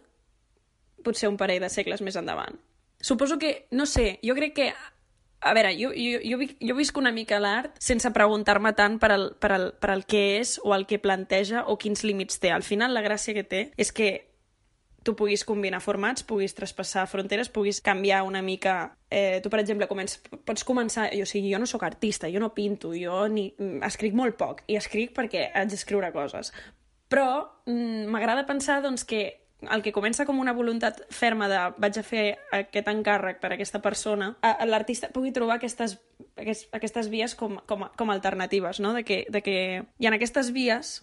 potser 1.04 1.28
un 1.28 1.36
parell 1.40 1.60
de 1.62 1.68
segles 1.72 2.00
més 2.02 2.16
endavant. 2.16 2.58
Suposo 3.00 3.38
que, 3.38 3.66
no 3.70 3.86
sé, 3.86 4.18
jo 4.22 4.34
crec 4.36 4.54
que 4.54 4.72
a 5.40 5.54
veure, 5.56 5.70
jo, 5.78 5.88
jo, 5.96 6.18
jo, 6.20 6.36
vi- 6.36 6.56
jo 6.60 6.74
visc 6.76 6.96
una 7.00 7.12
mica 7.16 7.38
l'art 7.40 7.78
sense 7.80 8.10
preguntar-me 8.12 8.74
tant 8.76 8.98
per 9.00 9.08
al, 9.14 9.30
per, 9.40 9.52
al, 9.56 9.70
per 9.80 9.90
al 9.94 10.04
què 10.04 10.24
és 10.40 10.58
o 10.62 10.74
el 10.76 10.84
que 10.86 10.98
planteja 11.00 11.64
o 11.72 11.78
quins 11.80 12.04
límits 12.04 12.36
té. 12.42 12.50
Al 12.52 12.62
final, 12.62 12.92
la 12.92 13.00
gràcia 13.00 13.32
que 13.32 13.44
té 13.48 13.62
és 13.80 13.88
que 13.92 14.10
tu 15.02 15.14
puguis 15.16 15.46
combinar 15.48 15.80
formats, 15.80 16.20
puguis 16.28 16.52
traspassar 16.52 17.06
fronteres, 17.08 17.48
puguis 17.48 17.80
canviar 17.80 18.20
una 18.28 18.42
mica... 18.44 18.98
Eh, 19.08 19.40
tu, 19.40 19.48
per 19.48 19.62
exemple, 19.62 19.88
començ, 19.88 20.18
pots 20.44 20.60
començar... 20.68 21.08
Jo, 21.16 21.24
o 21.24 21.30
sigui, 21.30 21.48
jo 21.54 21.58
no 21.58 21.64
sóc 21.64 21.86
artista, 21.88 22.28
jo 22.28 22.36
no 22.42 22.52
pinto, 22.52 22.92
jo 22.92 23.22
ni, 23.32 23.46
mm, 23.56 23.80
escric 23.88 24.12
molt 24.12 24.36
poc, 24.36 24.60
i 24.68 24.76
escric 24.76 25.14
perquè 25.16 25.46
haig 25.56 25.72
d'escriure 25.72 26.12
coses. 26.12 26.52
Però 27.08 27.30
mm, 27.64 28.10
m'agrada 28.12 28.44
pensar 28.44 28.82
doncs, 28.84 29.08
que 29.08 29.39
el 29.68 29.82
que 29.82 29.92
comença 29.92 30.24
com 30.24 30.38
una 30.40 30.54
voluntat 30.56 31.02
ferma 31.12 31.48
de 31.50 31.58
vaig 31.82 31.98
a 32.00 32.02
fer 32.06 32.24
aquest 32.56 32.88
encàrrec 32.88 33.40
per 33.42 33.50
a 33.52 33.54
aquesta 33.58 33.82
persona, 33.84 34.32
l'artista 34.66 35.10
pugui 35.12 35.32
trobar 35.36 35.58
aquestes, 35.58 35.98
aquests, 36.36 36.68
aquestes 36.72 37.10
vies 37.12 37.34
com, 37.34 37.58
com, 37.66 37.84
com 37.96 38.10
alternatives, 38.10 38.80
no? 38.80 38.94
de 38.96 39.04
que, 39.04 39.26
de 39.28 39.42
que... 39.42 39.56
I 39.98 40.06
en 40.08 40.16
aquestes 40.16 40.52
vies 40.56 41.02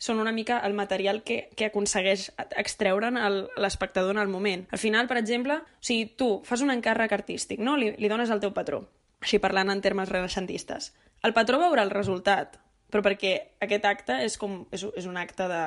són 0.00 0.16
una 0.22 0.32
mica 0.32 0.60
el 0.64 0.72
material 0.72 1.22
que, 1.22 1.50
que 1.56 1.66
aconsegueix 1.68 2.30
extreure'n 2.56 3.18
el- 3.20 3.48
l'espectador 3.60 4.14
en 4.16 4.22
el 4.22 4.28
moment. 4.32 4.62
Al 4.72 4.78
final, 4.80 5.08
per 5.10 5.18
exemple, 5.20 5.58
o 5.60 5.84
sigui, 5.84 6.06
tu 6.16 6.30
fas 6.48 6.62
un 6.64 6.70
encàrrec 6.72 7.12
artístic, 7.12 7.60
no? 7.60 7.76
li, 7.76 7.90
li 7.98 8.08
dones 8.08 8.30
al 8.32 8.40
teu 8.40 8.54
patró, 8.56 8.86
així 9.20 9.38
parlant 9.42 9.68
en 9.68 9.82
termes 9.84 10.08
renaixentistes. 10.08 10.94
El 11.22 11.34
patró 11.36 11.58
veurà 11.60 11.82
el 11.84 11.90
resultat, 11.92 12.56
però 12.90 13.02
perquè 13.06 13.32
aquest 13.62 13.86
acte 13.86 14.18
és, 14.24 14.36
com, 14.40 14.64
és, 14.74 14.84
és 14.98 15.06
un 15.06 15.16
acte 15.20 15.46
de... 15.50 15.64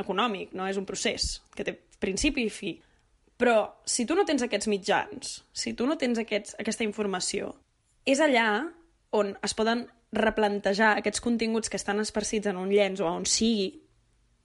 econòmic, 0.00 0.54
no? 0.54 0.68
és 0.70 0.78
un 0.80 0.86
procés 0.88 1.40
que 1.54 1.66
té 1.66 1.76
principi 2.00 2.46
i 2.46 2.52
fi. 2.52 2.74
Però 3.40 3.56
si 3.84 4.06
tu 4.06 4.14
no 4.14 4.24
tens 4.26 4.44
aquests 4.46 4.70
mitjans, 4.70 5.36
si 5.52 5.74
tu 5.74 5.88
no 5.90 5.98
tens 5.98 6.20
aquests, 6.22 6.54
aquesta 6.62 6.86
informació, 6.86 7.52
és 8.06 8.22
allà 8.22 8.48
on 9.14 9.34
es 9.42 9.54
poden 9.58 9.86
replantejar 10.14 10.94
aquests 10.98 11.22
continguts 11.22 11.70
que 11.70 11.78
estan 11.80 11.98
esparcits 12.02 12.46
en 12.50 12.58
un 12.60 12.70
llenç 12.70 13.02
o 13.02 13.08
on 13.10 13.26
sigui, 13.26 13.72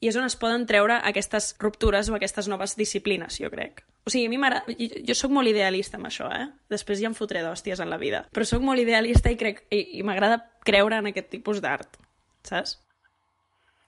i 0.02 0.08
és 0.08 0.16
on 0.16 0.24
es 0.26 0.36
poden 0.40 0.66
treure 0.66 1.00
aquestes 1.04 1.56
ruptures 1.60 2.10
o 2.10 2.16
aquestes 2.16 2.48
noves 2.48 2.76
disciplines, 2.80 3.38
jo 3.42 3.50
crec. 3.52 3.84
O 4.08 4.10
sigui, 4.14 4.28
a 4.28 4.32
mi 4.32 4.38
m'agrada... 4.40 4.72
Jo, 4.80 5.02
jo 5.10 5.16
sóc 5.18 5.32
molt 5.36 5.52
idealista 5.52 5.98
amb 6.00 6.08
això, 6.08 6.30
eh? 6.32 6.46
Després 6.72 7.02
ja 7.02 7.10
em 7.12 7.18
fotré 7.18 7.42
d'hòsties 7.44 7.82
en 7.84 7.90
la 7.92 7.98
vida. 8.02 8.24
Però 8.34 8.46
sóc 8.48 8.64
molt 8.64 8.80
idealista 8.80 9.30
i, 9.30 9.36
crec, 9.38 9.66
i, 9.76 10.00
i 10.00 10.04
m'agrada 10.08 10.40
creure 10.66 11.02
en 11.04 11.12
aquest 11.12 11.30
tipus 11.34 11.60
d'art, 11.62 12.00
saps? 12.48 12.78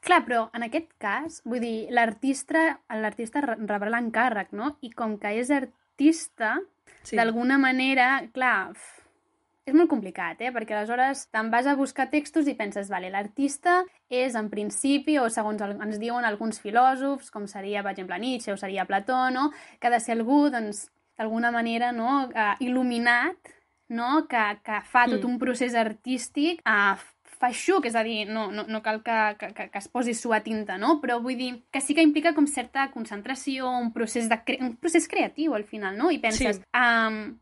Clar, 0.02 0.24
però 0.26 0.48
en 0.58 0.64
aquest 0.66 0.90
cas, 1.00 1.42
vull 1.46 1.62
dir, 1.62 1.88
l'artista 1.94 2.80
l'artista 2.90 3.42
re- 3.46 3.58
rebrà 3.70 3.92
l'encàrrec, 3.94 4.52
no? 4.58 4.76
I 4.82 4.90
com 4.98 5.18
que 5.22 5.36
és 5.40 5.52
artista, 5.54 6.58
Sí. 7.04 7.16
d'alguna 7.18 7.58
manera, 7.58 8.28
clar, 8.34 8.76
és 9.66 9.76
molt 9.78 9.90
complicat, 9.92 10.40
eh? 10.42 10.50
Perquè 10.52 10.74
aleshores 10.76 11.28
te'n 11.32 11.52
vas 11.54 11.68
a 11.70 11.76
buscar 11.78 12.10
textos 12.10 12.48
i 12.50 12.56
penses, 12.58 12.90
vale, 12.90 13.12
l'artista 13.14 13.84
és 14.10 14.36
en 14.36 14.50
principi, 14.50 15.20
o 15.22 15.28
segons 15.30 15.62
el, 15.62 15.76
ens 15.82 16.00
diuen 16.02 16.26
alguns 16.26 16.60
filòsofs, 16.64 17.30
com 17.32 17.46
seria, 17.48 17.84
per 17.86 17.94
exemple, 17.94 18.18
Nietzsche 18.20 18.54
o 18.54 18.58
seria 18.58 18.88
Plató, 18.90 19.30
no? 19.30 19.52
Que 19.80 19.88
ha 19.88 19.94
de 19.94 20.00
ser 20.02 20.18
algú, 20.18 20.50
doncs, 20.50 20.88
d'alguna 21.18 21.52
manera, 21.54 21.92
no? 21.94 22.28
Uh, 22.34 22.56
il·luminat, 22.66 23.54
no? 23.94 24.26
Que, 24.28 24.44
que 24.66 24.82
fa 24.90 25.06
tot 25.12 25.22
Mm. 25.22 25.30
un 25.36 25.40
procés 25.40 25.76
artístic 25.76 26.62
uh, 26.66 26.98
feixuc, 27.42 27.86
és 27.86 27.96
a 27.96 28.04
dir, 28.04 28.26
no, 28.30 28.50
no, 28.52 28.66
no 28.68 28.82
cal 28.82 29.02
que, 29.04 29.36
que, 29.38 29.70
que 29.70 29.78
es 29.78 29.88
posi 29.90 30.14
suar 30.14 30.42
tinta, 30.46 30.78
no? 30.78 31.00
Però 31.02 31.20
vull 31.22 31.38
dir 31.38 31.52
que 31.72 31.82
sí 31.82 31.94
que 31.94 32.02
implica 32.06 32.34
com 32.34 32.48
certa 32.48 32.90
concentració, 32.92 33.70
un 33.70 33.92
procés, 33.94 34.30
de 34.30 34.38
cre 34.46 34.58
un 34.62 34.76
procés 34.78 35.08
creatiu 35.08 35.54
al 35.54 35.64
final, 35.66 35.98
no? 35.98 36.10
I 36.12 36.20
penses, 36.20 36.58
sí. 36.58 36.64
um, 36.74 37.38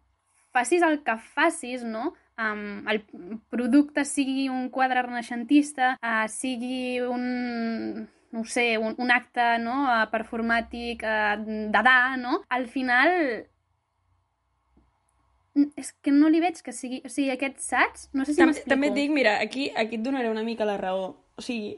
facis 0.60 0.84
el 0.84 1.02
que 1.08 1.16
facis, 1.34 1.88
no? 1.88 2.14
Um, 2.40 2.88
el 2.88 3.02
producte 3.52 4.06
sigui 4.08 4.48
un 4.52 4.70
quadre 4.72 5.02
renaixentista, 5.04 5.96
uh, 6.00 6.28
sigui 6.32 7.02
un 7.04 8.08
no 8.32 8.44
sé, 8.46 8.78
un, 8.78 8.94
un 9.02 9.12
acte 9.12 9.58
no, 9.60 9.82
uh, 9.90 10.04
performàtic 10.12 11.02
uh, 11.04 11.34
d'edà, 11.74 12.16
no? 12.22 12.44
Al 12.54 12.68
final 12.70 13.16
és 15.76 15.92
que 16.06 16.14
no 16.14 16.30
li 16.32 16.40
veig 16.40 16.62
que 16.64 16.72
sigui... 16.76 17.02
O 17.04 17.12
sigui, 17.12 17.32
aquest 17.34 17.60
saps? 17.66 18.08
No 18.14 18.24
sé 18.24 18.36
si 18.36 18.44
m'explico. 18.46 18.70
També 18.72 18.92
et 18.92 18.96
dic, 18.96 19.12
mira, 19.12 19.36
aquí, 19.44 19.68
aquí 19.76 19.98
et 19.98 20.06
donaré 20.06 20.30
una 20.32 20.46
mica 20.46 20.68
la 20.70 20.78
raó. 20.80 21.10
O 21.36 21.44
sigui, 21.44 21.74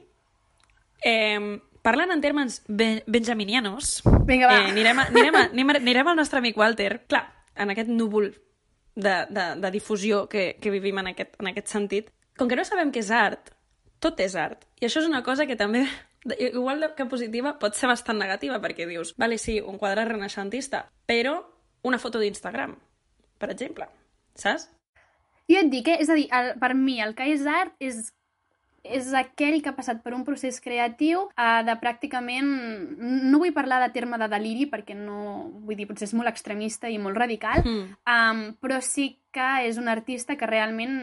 eh, 1.08 1.58
parlant 1.82 2.14
en 2.14 2.22
termes 2.22 2.60
ben, 2.68 3.00
benjaminianos... 3.10 3.96
Vinga, 4.28 4.52
va. 4.52 4.60
Eh, 4.60 4.70
anirem, 4.76 5.02
a, 5.02 5.08
anirem, 5.10 5.40
a, 5.40 5.44
anirem, 5.48 5.76
anirem 5.82 6.12
al 6.12 6.20
nostre 6.20 6.44
amic 6.44 6.60
Walter. 6.60 6.92
Clar, 7.10 7.24
en 7.56 7.74
aquest 7.74 7.90
núvol 7.90 8.30
de, 8.94 9.16
de, 9.30 9.46
de 9.62 9.70
difusió 9.74 10.26
que, 10.28 10.56
que 10.60 10.70
vivim 10.74 10.98
en 11.02 11.12
aquest, 11.12 11.36
en 11.40 11.50
aquest 11.52 11.72
sentit, 11.72 12.12
com 12.38 12.48
que 12.48 12.58
no 12.58 12.64
sabem 12.64 12.92
què 12.92 13.02
és 13.02 13.10
art, 13.14 13.52
tot 14.02 14.20
és 14.20 14.36
art. 14.36 14.64
I 14.80 14.88
això 14.88 15.02
és 15.02 15.10
una 15.10 15.22
cosa 15.26 15.46
que 15.46 15.56
també 15.58 15.86
igual 16.38 16.92
que 16.96 17.08
positiva, 17.10 17.56
pot 17.58 17.74
ser 17.74 17.90
bastant 17.90 18.20
negativa, 18.20 18.60
perquè 18.62 18.86
dius, 18.86 19.16
vale, 19.18 19.40
sí, 19.42 19.58
un 19.60 19.78
quadre 19.78 20.04
renaixentista, 20.06 20.86
però 21.06 21.40
una 21.82 21.98
foto 21.98 22.20
d'Instagram 22.22 22.76
per 23.42 23.50
exemple, 23.50 23.88
saps? 24.38 24.68
Jo 25.50 25.58
et 25.64 25.70
dic, 25.72 25.88
eh? 25.90 25.98
és 26.04 26.10
a 26.12 26.16
dir, 26.18 26.28
el, 26.38 26.52
per 26.62 26.72
mi 26.78 27.00
el 27.02 27.16
que 27.18 27.26
és 27.32 27.42
art 27.50 27.74
és 27.82 28.04
és 28.82 29.12
aquell 29.14 29.60
que 29.62 29.70
ha 29.70 29.76
passat 29.76 30.00
per 30.02 30.12
un 30.16 30.24
procés 30.26 30.58
creatiu 30.60 31.28
eh, 31.30 31.62
de 31.66 31.74
pràcticament... 31.80 32.48
No 33.30 33.40
vull 33.42 33.54
parlar 33.54 33.80
de 33.84 33.92
terme 33.94 34.18
de 34.18 34.28
deliri 34.32 34.66
perquè 34.70 34.96
no... 34.98 35.50
Vull 35.62 35.78
dir, 35.78 35.86
potser 35.90 36.08
és 36.08 36.16
molt 36.18 36.30
extremista 36.30 36.90
i 36.90 36.98
molt 37.02 37.18
radical, 37.18 37.62
mm. 37.62 37.92
um, 38.02 38.42
però 38.62 38.80
sí 38.82 39.12
que 39.32 39.52
és 39.68 39.78
un 39.80 39.88
artista 39.88 40.36
que 40.36 40.50
realment 40.50 40.98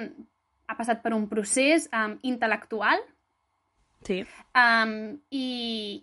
ha 0.69 0.75
passat 0.77 1.01
per 1.01 1.15
un 1.15 1.25
procés 1.31 1.87
um, 1.95 2.19
intel·lectual 2.29 3.01
sí. 4.05 4.21
um, 4.53 5.15
i, 5.33 5.47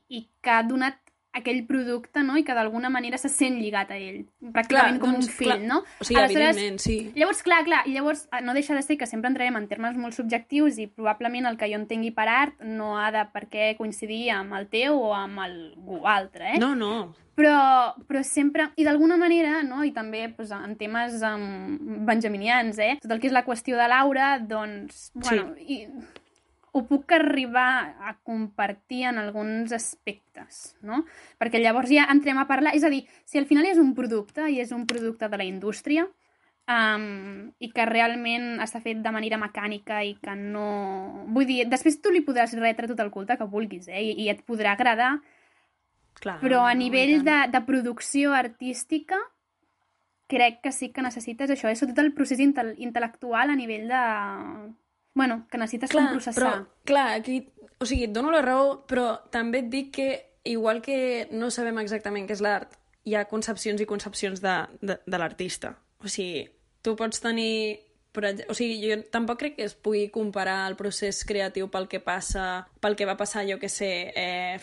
i 0.09 0.25
que 0.43 0.57
ha 0.57 0.65
donat 0.67 0.99
aquell 1.37 1.63
producte, 1.69 2.23
no?, 2.25 2.39
i 2.41 2.45
que 2.47 2.55
d'alguna 2.57 2.91
manera 2.93 3.19
se 3.21 3.31
sent 3.33 3.59
lligat 3.61 3.93
a 3.93 3.99
ell, 4.01 4.23
pràcticament 4.41 4.99
clar, 4.99 5.03
com 5.03 5.17
doncs, 5.17 5.29
un 5.29 5.37
fill, 5.37 5.53
clar. 5.53 5.61
no? 5.69 5.83
O 6.01 6.07
sigui, 6.07 6.21
Aleshores, 6.23 6.57
evidentment, 6.57 6.81
sí. 6.83 6.97
Llavors, 7.17 7.43
clar, 7.47 7.61
clar, 7.69 7.83
llavors 7.91 8.25
eh, 8.31 8.43
no 8.47 8.57
deixa 8.57 8.77
de 8.77 8.83
ser 8.87 8.99
que 9.01 9.09
sempre 9.11 9.31
entrarem 9.33 9.59
en 9.61 9.69
termes 9.71 9.99
molt 10.01 10.17
subjectius 10.17 10.81
i 10.83 10.89
probablement 10.89 11.51
el 11.51 11.61
que 11.61 11.69
jo 11.73 11.79
entengui 11.81 12.15
per 12.17 12.29
art 12.33 12.65
no 12.65 12.97
ha 13.01 13.11
de 13.15 13.27
per 13.35 13.47
què 13.53 13.75
coincidir 13.79 14.25
amb 14.35 14.57
el 14.59 14.69
teu 14.73 14.99
o 14.99 15.13
amb 15.17 15.45
algú 15.47 16.03
altre, 16.09 16.57
eh? 16.57 16.61
No, 16.63 16.75
no. 16.79 17.15
Però, 17.37 17.93
però 18.09 18.23
sempre, 18.25 18.71
i 18.81 18.85
d'alguna 18.87 19.19
manera, 19.21 19.59
no? 19.63 19.83
i 19.85 19.91
també 19.93 20.23
pues, 20.33 20.55
en 20.57 20.73
temes 20.81 21.21
um, 21.21 22.05
benjaminians, 22.09 22.79
eh? 22.81 22.95
tot 23.03 23.13
el 23.13 23.21
que 23.21 23.29
és 23.29 23.35
la 23.37 23.45
qüestió 23.45 23.77
de 23.77 23.89
l'aura, 23.93 24.39
doncs, 24.41 25.11
bueno, 25.21 25.51
sí. 25.59 25.67
i 25.69 26.25
ho 26.77 26.85
puc 26.89 27.13
arribar 27.17 27.97
a 28.05 28.15
compartir 28.23 29.07
en 29.09 29.19
alguns 29.23 29.73
aspectes, 29.73 30.77
no? 30.85 31.05
Perquè 31.41 31.61
llavors 31.63 31.91
ja 31.93 32.07
entrem 32.13 32.39
a 32.39 32.47
parlar... 32.51 32.75
És 32.77 32.85
a 32.85 32.93
dir, 32.93 33.07
si 33.25 33.41
al 33.41 33.49
final 33.49 33.67
és 33.69 33.81
un 33.81 33.95
producte 33.97 34.49
i 34.53 34.61
és 34.61 34.73
un 34.77 34.85
producte 34.89 35.31
de 35.33 35.41
la 35.41 35.49
indústria 35.49 36.05
um, 36.05 37.49
i 37.59 37.71
que 37.73 37.87
realment 37.89 38.61
està 38.65 38.83
fet 38.85 39.01
de 39.03 39.15
manera 39.15 39.41
mecànica 39.41 40.03
i 40.05 40.17
que 40.21 40.37
no... 40.37 40.67
Vull 41.33 41.49
dir, 41.49 41.63
després 41.71 42.01
tu 42.03 42.13
li 42.13 42.25
podràs 42.27 42.57
retre 42.61 42.91
tot 42.91 43.01
el 43.05 43.13
culte 43.15 43.39
que 43.41 43.49
vulguis, 43.49 43.89
eh? 43.89 44.03
I, 44.03 44.13
i 44.27 44.31
et 44.33 44.45
podrà 44.49 44.77
agradar, 44.77 45.17
Clar, 46.21 46.39
però 46.41 46.65
a 46.65 46.75
nivell 46.77 47.23
de, 47.25 47.43
de 47.53 47.65
producció 47.69 48.33
artística 48.37 49.19
crec 50.27 50.63
que 50.65 50.73
sí 50.73 50.91
que 50.91 51.05
necessites 51.05 51.53
això, 51.53 51.71
és 51.71 51.81
tot 51.81 51.99
el 52.03 52.13
procés 52.17 52.41
intel·lectual 52.43 53.53
a 53.53 53.59
nivell 53.59 53.87
de 53.91 54.03
bueno, 55.17 55.47
que 55.51 55.59
necessites 55.59 55.91
clar, 55.91 56.11
com 56.11 56.19
processar. 56.21 56.37
Però, 56.37 56.83
clar, 56.85 57.07
aquí, 57.17 57.41
o 57.81 57.89
sigui, 57.89 58.05
et 58.07 58.13
dono 58.13 58.31
la 58.35 58.45
raó, 58.45 58.83
però 58.87 59.09
també 59.33 59.65
et 59.65 59.71
dic 59.73 59.95
que, 59.97 60.11
igual 60.45 60.83
que 60.85 61.27
no 61.33 61.49
sabem 61.51 61.81
exactament 61.81 62.29
què 62.29 62.37
és 62.37 62.45
l'art, 62.45 62.77
hi 63.09 63.17
ha 63.17 63.25
concepcions 63.31 63.81
i 63.81 63.89
concepcions 63.89 64.45
de, 64.45 64.59
de, 64.85 64.99
de 65.01 65.21
l'artista. 65.23 65.73
O 66.05 66.13
sigui, 66.13 66.45
tu 66.85 66.95
pots 67.01 67.25
tenir 67.25 67.81
però, 68.17 68.31
o 68.49 68.55
sigui, 68.57 68.77
jo 68.81 69.01
tampoc 69.13 69.41
crec 69.41 69.57
que 69.59 69.67
es 69.69 69.75
pugui 69.77 70.07
comparar 70.13 70.63
el 70.71 70.77
procés 70.77 71.21
creatiu 71.29 71.69
pel 71.73 71.89
que 71.89 72.01
passa, 72.01 72.67
pel 72.81 72.97
que 72.97 73.09
va 73.09 73.17
passar, 73.17 73.45
jo 73.49 73.59
que 73.61 73.69
sé, 73.73 73.91
eh, 74.17 74.61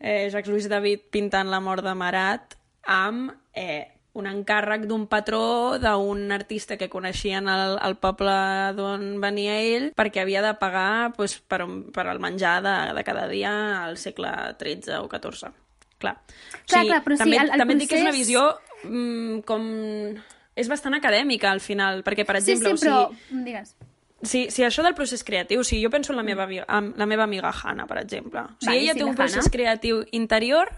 eh, 0.00 0.28
Jacques 0.32 0.50
Louis 0.52 0.68
David 0.68 1.08
pintant 1.14 1.48
la 1.48 1.62
mort 1.64 1.84
de 1.84 1.94
Marat 1.96 2.58
amb 2.84 3.32
eh, 3.56 3.88
un 4.18 4.26
encàrrec 4.28 4.84
d'un 4.88 5.06
patró 5.08 5.78
d'un 5.80 6.32
artista 6.34 6.76
que 6.76 6.90
coneixien 6.92 7.48
al, 7.48 7.78
al 7.80 7.96
poble 8.00 8.34
d'on 8.76 9.06
venia 9.22 9.56
ell 9.64 9.88
perquè 9.96 10.22
havia 10.24 10.42
de 10.44 10.52
pagar 10.60 11.14
pues, 11.16 11.38
per, 11.40 11.64
per 11.94 12.04
al 12.10 12.20
menjar 12.20 12.58
de, 12.64 12.76
de 12.98 13.04
cada 13.06 13.24
dia 13.30 13.52
al 13.86 13.96
segle 13.96 14.32
XIII 14.60 14.98
o 15.00 15.08
XIV. 15.08 15.54
Clar. 16.02 16.16
Clar, 16.18 16.18
o 16.18 16.66
sigui, 16.66 16.90
clar, 16.90 17.00
però 17.06 17.16
també, 17.22 17.38
sí, 17.38 17.40
el, 17.40 17.54
el 17.54 17.62
també 17.62 17.78
procés... 17.78 17.80
dic 17.80 17.92
que 17.92 18.00
és 18.00 18.04
una 18.04 18.14
visió 18.16 18.44
mm, 18.84 19.40
com... 19.48 19.64
És 20.52 20.68
bastant 20.68 20.92
acadèmica, 20.98 21.48
al 21.48 21.62
final, 21.64 22.02
perquè, 22.04 22.26
per 22.28 22.36
exemple... 22.42 22.74
Sí, 22.74 22.82
sí, 22.82 22.84
però... 22.84 23.06
O 23.08 23.16
sigui, 23.16 23.44
Digues. 23.46 23.74
Sí, 24.22 24.44
sí, 24.54 24.62
això 24.62 24.84
del 24.86 24.94
procés 24.94 25.24
creatiu, 25.26 25.62
o 25.62 25.66
sigui, 25.66 25.80
jo 25.82 25.90
penso 25.90 26.12
en 26.12 26.20
la 26.20 26.22
meva, 26.22 26.44
en 26.46 26.92
la 27.00 27.06
meva 27.10 27.24
amiga 27.24 27.50
Hanna, 27.50 27.88
per 27.90 27.98
exemple. 28.04 28.44
O 28.44 28.60
sigui, 28.60 28.68
vale, 28.68 28.82
ella 28.84 28.92
sí, 28.92 28.98
té 29.00 29.04
un 29.04 29.14
Hanna. 29.14 29.18
procés 29.18 29.48
creatiu 29.50 30.02
interior 30.12 30.70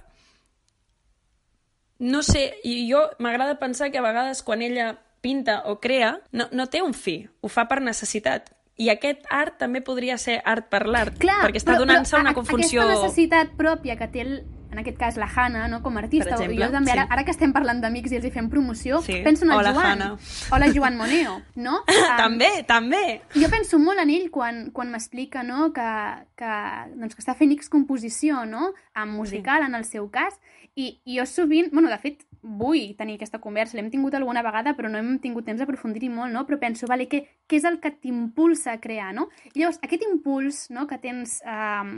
no 2.05 2.23
sé, 2.23 2.53
i 2.63 2.85
jo 2.91 3.01
m'agrada 3.19 3.59
pensar 3.59 3.91
que 3.91 3.99
a 3.99 4.05
vegades 4.05 4.43
quan 4.45 4.61
ella 4.63 4.99
pinta 5.25 5.63
o 5.65 5.81
crea, 5.81 6.21
no, 6.33 6.51
no 6.53 6.69
té 6.69 6.83
un 6.85 6.93
fi, 6.93 7.23
ho 7.41 7.49
fa 7.49 7.65
per 7.71 7.81
necessitat. 7.81 8.53
I 8.77 8.91
aquest 8.93 9.25
art 9.31 9.57
també 9.57 9.81
podria 9.87 10.19
ser 10.19 10.41
art 10.45 10.67
per 10.69 10.83
l'art, 10.85 11.17
perquè 11.17 11.63
està 11.63 11.79
donant-se 11.79 12.19
una 12.21 12.35
confunció... 12.37 12.83
Aquesta 12.83 13.07
necessitat 13.07 13.55
pròpia 13.57 13.97
que 13.97 14.09
té 14.11 14.21
el, 14.21 14.35
en 14.75 14.81
aquest 14.83 14.99
cas 14.99 15.17
la 15.17 15.29
Hanna, 15.31 15.69
no, 15.71 15.79
com 15.81 15.97
a 15.97 16.03
artista, 16.03 16.35
Per 16.35 16.35
exemple, 16.35 16.59
jo 16.59 16.71
també, 16.75 16.93
ara, 16.93 17.07
sí. 17.07 17.15
ara 17.15 17.25
que 17.25 17.33
estem 17.33 17.55
parlant 17.55 17.81
d'amics 17.81 18.13
i 18.13 18.19
els 18.19 18.27
hi 18.27 18.33
fem 18.35 18.51
promoció, 18.51 19.01
Sí. 19.07 19.21
penso 19.25 19.47
en 19.47 19.53
el 19.53 19.61
Hola, 19.63 19.73
Joan. 19.73 19.87
Hanna. 19.93 20.09
Hola, 20.51 20.69
Joan 20.75 20.99
Moneo, 20.99 21.39
no? 21.55 21.79
Um, 21.87 22.03
també, 22.25 22.51
també! 22.67 23.05
Jo 23.39 23.49
penso 23.53 23.79
molt 23.79 24.03
en 24.03 24.11
ell 24.11 24.27
quan, 24.35 24.67
quan 24.75 24.91
m'explica 24.91 25.47
no, 25.47 25.71
que, 25.73 25.89
que, 26.37 26.53
doncs, 26.99 27.15
que 27.15 27.23
està 27.23 27.39
fent 27.39 27.55
X 27.55 27.71
composició, 27.71 28.45
no? 28.45 28.75
En 28.93 29.15
musical, 29.15 29.63
sí. 29.63 29.71
en 29.71 29.79
el 29.79 29.87
seu 29.87 30.11
cas, 30.11 30.37
i, 30.75 30.89
jo 31.07 31.25
sovint, 31.27 31.71
bueno, 31.73 31.89
de 31.89 31.99
fet, 32.03 32.25
vull 32.43 32.95
tenir 32.99 33.15
aquesta 33.17 33.39
conversa, 33.41 33.77
l'hem 33.79 33.93
tingut 33.93 34.15
alguna 34.19 34.43
vegada, 34.43 34.75
però 34.75 34.91
no 34.91 34.99
hem 34.99 35.17
tingut 35.23 35.47
temps 35.47 35.63
d'aprofundir-hi 35.63 36.11
molt, 36.11 36.35
no? 36.35 36.43
Però 36.49 36.59
penso, 36.61 36.89
vale, 36.91 37.07
què, 37.11 37.23
què 37.47 37.61
és 37.61 37.67
el 37.69 37.79
que 37.83 37.95
t'impulsa 37.95 38.75
a 38.75 38.81
crear, 38.83 39.13
no? 39.15 39.29
I 39.53 39.63
llavors, 39.63 39.79
aquest 39.87 40.03
impuls 40.09 40.65
no, 40.75 40.89
que 40.91 40.99
tens 40.99 41.39
um, 41.47 41.95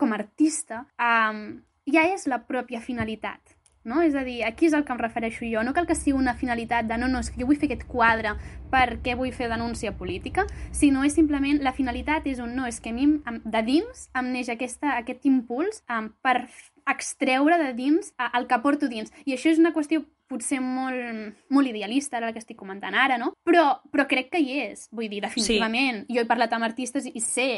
com 0.00 0.12
a 0.12 0.18
artista 0.18 0.86
um, 0.96 1.44
ja 1.92 2.06
és 2.08 2.24
la 2.30 2.40
pròpia 2.48 2.80
finalitat, 2.80 3.52
no? 3.84 4.00
És 4.02 4.16
a 4.16 4.24
dir, 4.26 4.40
aquí 4.48 4.66
és 4.70 4.74
el 4.74 4.86
que 4.88 4.96
em 4.96 5.02
refereixo 5.02 5.44
jo. 5.46 5.62
No 5.62 5.74
cal 5.76 5.86
que 5.86 5.94
sigui 5.94 6.16
una 6.16 6.34
finalitat 6.40 6.88
de 6.88 6.98
no, 6.98 7.10
no, 7.12 7.20
és 7.20 7.28
que 7.30 7.42
jo 7.42 7.50
vull 7.50 7.60
fer 7.60 7.68
aquest 7.68 7.84
quadre 7.90 8.32
perquè 8.72 9.14
vull 9.18 9.34
fer 9.36 9.50
denúncia 9.52 9.92
política, 9.92 10.46
sinó 10.72 11.04
és 11.04 11.14
simplement, 11.14 11.60
la 11.62 11.76
finalitat 11.76 12.26
és 12.32 12.40
un 12.40 12.56
no, 12.56 12.64
és 12.64 12.80
que 12.80 12.90
a 12.90 12.96
mi 12.96 13.06
de 13.44 13.62
dins 13.68 14.08
em 14.16 14.32
neix 14.32 14.50
aquesta, 14.56 14.96
aquest 14.96 15.28
impuls 15.28 15.84
um, 15.92 16.10
per 16.24 16.40
extreure 16.88 17.58
de 17.62 17.72
dins 17.76 18.12
el 18.32 18.46
que 18.46 18.60
porto 18.62 18.88
dins. 18.88 19.12
I 19.26 19.34
això 19.36 19.50
és 19.52 19.62
una 19.62 19.74
qüestió 19.74 20.04
potser 20.26 20.58
molt, 20.62 21.36
molt 21.54 21.70
idealista, 21.70 22.18
ara 22.18 22.32
que 22.34 22.42
estic 22.42 22.58
comentant 22.58 22.94
ara, 22.98 23.18
no? 23.18 23.32
Però, 23.46 23.66
però 23.92 24.06
crec 24.10 24.32
que 24.32 24.42
hi 24.42 24.60
és. 24.64 24.88
Vull 24.90 25.10
dir, 25.10 25.22
definitivament. 25.22 26.04
Sí. 26.06 26.16
Jo 26.16 26.24
he 26.24 26.30
parlat 26.30 26.54
amb 26.56 26.66
artistes 26.66 27.06
i 27.06 27.22
sé 27.22 27.50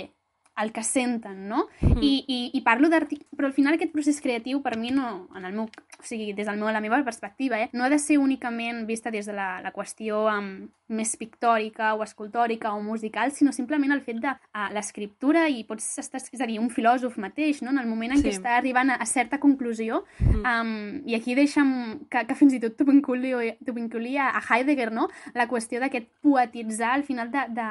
el 0.62 0.72
que 0.72 0.82
senten, 0.82 1.48
no? 1.48 1.68
Mhm. 1.80 2.02
I, 2.02 2.24
i, 2.26 2.50
I 2.54 2.60
parlo 2.62 2.88
d'arti... 2.88 3.20
Però 3.36 3.46
al 3.46 3.52
final 3.54 3.74
aquest 3.74 3.92
procés 3.92 4.20
creatiu 4.20 4.60
per 4.62 4.76
mi 4.76 4.90
no, 4.90 5.28
en 5.36 5.44
el 5.44 5.52
meu, 5.54 5.64
o 5.68 6.02
sigui, 6.02 6.32
des 6.34 6.46
del 6.46 6.58
meu, 6.58 6.70
la 6.74 6.80
meva 6.82 6.98
perspectiva, 7.04 7.60
eh, 7.62 7.68
no 7.72 7.84
ha 7.84 7.88
de 7.88 7.98
ser 7.98 8.18
únicament 8.18 8.84
vista 8.86 9.10
des 9.14 9.26
de 9.26 9.32
la, 9.32 9.60
la 9.62 9.70
qüestió 9.72 10.24
um, 10.26 10.68
més 10.88 11.14
pictòrica 11.20 11.92
o 11.94 12.02
escultòrica 12.02 12.72
o 12.74 12.80
musical, 12.82 13.30
sinó 13.30 13.52
simplement 13.52 13.92
el 13.94 14.00
fet 14.02 14.18
de 14.24 14.32
uh, 14.32 14.68
l'escriptura 14.74 15.46
i 15.48 15.62
pots 15.68 15.86
estar, 16.02 16.18
és 16.18 16.40
a 16.40 16.46
dir, 16.48 16.58
un 16.58 16.70
filòsof 16.70 17.18
mateix, 17.18 17.62
no? 17.62 17.70
En 17.70 17.78
el 17.78 17.86
moment 17.86 18.12
en 18.16 18.18
Sí. 18.18 18.24
què 18.26 18.34
està 18.34 18.56
arribant 18.56 18.90
a, 18.90 18.96
a 18.98 19.06
certa 19.06 19.38
conclusió, 19.38 20.04
Mm. 20.18 20.42
um, 20.42 21.02
i 21.06 21.14
aquí 21.14 21.34
deixa'm 21.34 22.06
que, 22.10 22.24
que 22.26 22.34
fins 22.34 22.52
i 22.54 22.60
tot 22.60 22.74
t'ho 22.76 22.84
vinculio, 22.88 23.38
t'ho 23.64 23.72
vinculia 23.76 24.28
a 24.30 24.42
Heidegger, 24.42 24.90
no? 24.92 25.08
La 25.34 25.46
qüestió 25.46 25.78
d'aquest 25.80 26.08
poetitzar 26.22 26.92
al 26.94 27.04
final 27.04 27.30
de, 27.30 27.44
de, 27.54 27.68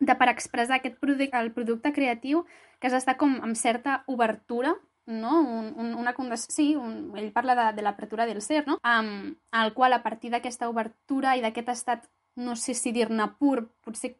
de 0.00 0.14
per 0.14 0.28
expressar 0.28 0.80
aquest 0.80 0.98
produc 1.00 1.34
el 1.34 1.52
producte 1.56 1.92
creatiu 1.92 2.44
que 2.80 2.90
d'estar 2.92 3.16
com 3.16 3.38
amb 3.42 3.56
certa 3.56 4.02
obertura 4.06 4.74
no? 5.06 5.40
Un, 5.40 5.72
un, 5.78 5.94
una 5.94 6.12
condes... 6.14 6.46
Sí, 6.50 6.74
un... 6.76 7.14
ell 7.16 7.32
parla 7.32 7.54
de, 7.54 7.66
de 7.78 7.82
l'apertura 7.86 8.26
del 8.26 8.42
ser, 8.42 8.66
no? 8.66 8.80
Um, 8.82 9.36
al 9.52 9.72
qual 9.72 9.94
a 9.94 10.02
partir 10.02 10.32
d'aquesta 10.34 10.68
obertura 10.68 11.36
i 11.38 11.42
d'aquest 11.44 11.70
estat, 11.72 12.08
no 12.36 12.56
sé 12.58 12.74
si 12.74 12.92
dir-ne 12.92 13.30
pur, 13.38 13.68
potser 13.86 14.16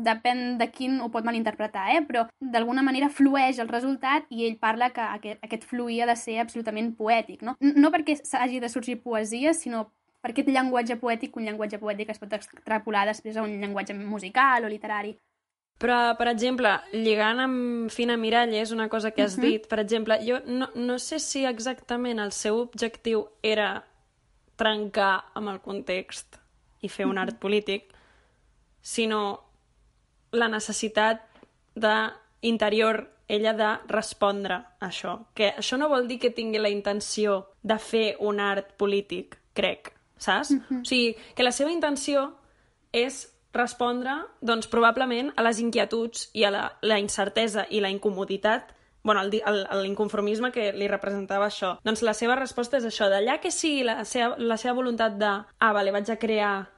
depèn 0.00 0.56
de 0.56 0.70
quin 0.72 0.96
ho 1.02 1.10
pot 1.12 1.26
malinterpretar, 1.26 1.90
eh? 1.92 2.00
però 2.06 2.24
d'alguna 2.40 2.82
manera 2.82 3.10
flueix 3.12 3.58
el 3.60 3.68
resultat 3.68 4.24
i 4.32 4.46
ell 4.46 4.56
parla 4.56 4.90
que 4.94 5.02
aquest, 5.02 5.42
aquest 5.44 5.66
fluir 5.68 6.02
ha 6.02 6.08
de 6.08 6.16
ser 6.16 6.38
absolutament 6.40 6.94
poètic, 6.96 7.42
no? 7.44 7.56
No 7.60 7.90
perquè 7.92 8.16
s'hagi 8.22 8.62
de 8.62 8.70
sorgir 8.72 9.00
poesia, 9.02 9.52
sinó 9.52 9.90
per 10.20 10.32
aquest 10.32 10.48
llenguatge 10.52 10.96
poètic, 11.00 11.36
un 11.36 11.48
llenguatge 11.48 11.80
poètic 11.80 12.12
es 12.12 12.20
pot 12.20 12.32
extrapolar 12.36 13.06
després 13.08 13.36
a 13.36 13.44
un 13.46 13.56
llenguatge 13.60 13.96
musical 13.96 14.64
o 14.64 14.72
literari. 14.72 15.14
Però, 15.80 15.96
per 16.18 16.28
exemple, 16.28 16.74
lligant 16.92 17.40
amb 17.40 17.92
Fina 17.92 18.18
Miralles, 18.20 18.72
una 18.76 18.90
cosa 18.92 19.12
que 19.12 19.22
has 19.22 19.38
uh 19.38 19.40
-huh. 19.40 19.48
dit, 19.48 19.68
per 19.68 19.78
exemple, 19.80 20.18
jo 20.26 20.40
no, 20.46 20.68
no 20.74 20.98
sé 20.98 21.18
si 21.18 21.46
exactament 21.46 22.20
el 22.20 22.32
seu 22.32 22.60
objectiu 22.60 23.28
era 23.42 23.84
trencar 24.56 25.24
amb 25.34 25.48
el 25.48 25.60
context 25.60 26.36
i 26.82 26.88
fer 26.88 27.06
un 27.06 27.18
art 27.18 27.38
polític, 27.38 27.94
sinó 28.82 29.40
la 30.32 30.48
necessitat 30.48 31.22
de 31.74 32.10
interior 32.42 33.08
ella 33.28 33.52
de 33.52 33.78
respondre 33.86 34.54
a 34.54 34.88
això. 34.88 35.26
Que 35.34 35.54
això 35.56 35.78
no 35.78 35.88
vol 35.88 36.08
dir 36.08 36.18
que 36.18 36.30
tingui 36.30 36.58
la 36.58 36.68
intenció 36.68 37.46
de 37.62 37.78
fer 37.78 38.16
un 38.18 38.40
art 38.40 38.76
polític, 38.76 39.38
crec, 39.54 39.92
saps? 40.20 40.50
Mm 40.50 40.62
-hmm. 40.68 40.80
O 40.80 40.84
sigui, 40.84 41.16
que 41.34 41.42
la 41.42 41.52
seva 41.52 41.70
intenció 41.70 42.34
és 42.92 43.28
respondre, 43.52 44.12
doncs, 44.40 44.68
probablement 44.68 45.32
a 45.36 45.42
les 45.42 45.58
inquietuds 45.58 46.30
i 46.32 46.44
a 46.44 46.50
la, 46.50 46.78
la 46.82 46.98
incertesa 46.98 47.66
i 47.70 47.80
la 47.80 47.90
incomoditat 47.90 48.76
bueno, 49.02 49.22
l'inconformisme 49.82 50.50
que 50.52 50.72
li 50.76 50.88
representava 50.88 51.46
això. 51.48 51.78
Doncs 51.84 52.02
la 52.04 52.12
seva 52.14 52.36
resposta 52.36 52.76
és 52.76 52.84
això, 52.84 53.08
d'allà 53.08 53.38
que 53.40 53.50
sigui 53.50 53.82
la 53.86 54.04
seva, 54.04 54.36
la 54.38 54.58
seva 54.60 54.74
voluntat 54.76 55.16
de 55.16 55.30
ah, 55.58 55.72
vale, 55.72 55.90
vaig 55.90 56.10
a 56.10 56.18
crear 56.20 56.68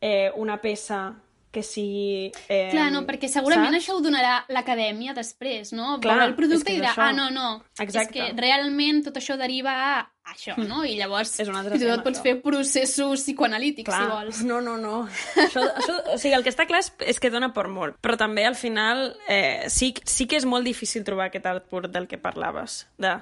eh, 0.00 0.32
una 0.34 0.58
peça 0.60 1.14
que 1.50 1.62
sigui... 1.62 2.30
Eh, 2.48 2.68
Clar, 2.72 2.90
no, 2.92 3.04
perquè 3.08 3.30
segurament 3.30 3.72
saps? 3.72 3.84
això 3.84 3.96
ho 3.96 4.02
donarà 4.04 4.42
l'acadèmia 4.52 5.14
després, 5.16 5.72
no? 5.72 5.96
Clar, 6.02 6.18
Veurà 6.18 6.26
el 6.28 6.34
producte 6.36 6.74
i 6.74 6.80
dirà, 6.80 6.92
això... 6.92 7.06
ah, 7.06 7.14
no, 7.16 7.30
no, 7.32 7.62
Exacte. 7.80 8.02
és 8.02 8.34
que 8.34 8.40
realment 8.40 9.00
tot 9.06 9.16
això 9.20 9.38
deriva 9.40 9.72
a 9.86 9.94
això, 10.32 10.54
hm. 10.56 10.66
no? 10.68 10.82
I 10.84 10.96
llavors 10.98 11.32
és 11.42 11.50
un 11.50 11.56
altre 11.58 11.78
tot 11.80 12.04
pots 12.06 12.22
fer 12.24 12.36
processos 12.44 13.24
psicoanalítics, 13.24 13.88
clar. 13.88 14.02
si 14.02 14.12
vols. 14.12 14.42
No, 14.48 14.60
no, 14.64 14.76
no. 14.80 15.00
això, 15.44 15.64
això, 15.64 15.96
o 16.14 16.18
sigui, 16.20 16.36
el 16.38 16.46
que 16.46 16.52
està 16.54 16.68
clar 16.68 16.82
és, 16.84 16.92
és 17.14 17.22
que 17.22 17.32
dona 17.34 17.52
per 17.56 17.68
molt, 17.72 17.98
però 18.04 18.18
també 18.20 18.46
al 18.48 18.58
final 18.58 19.10
eh, 19.28 19.66
sí, 19.72 19.92
sí 20.04 20.28
que 20.30 20.40
és 20.40 20.46
molt 20.48 20.68
difícil 20.68 21.06
trobar 21.06 21.28
aquest 21.28 21.48
art 21.50 21.68
pur 21.70 21.86
del 21.88 22.08
que 22.10 22.20
parlaves, 22.20 22.84
de 23.00 23.18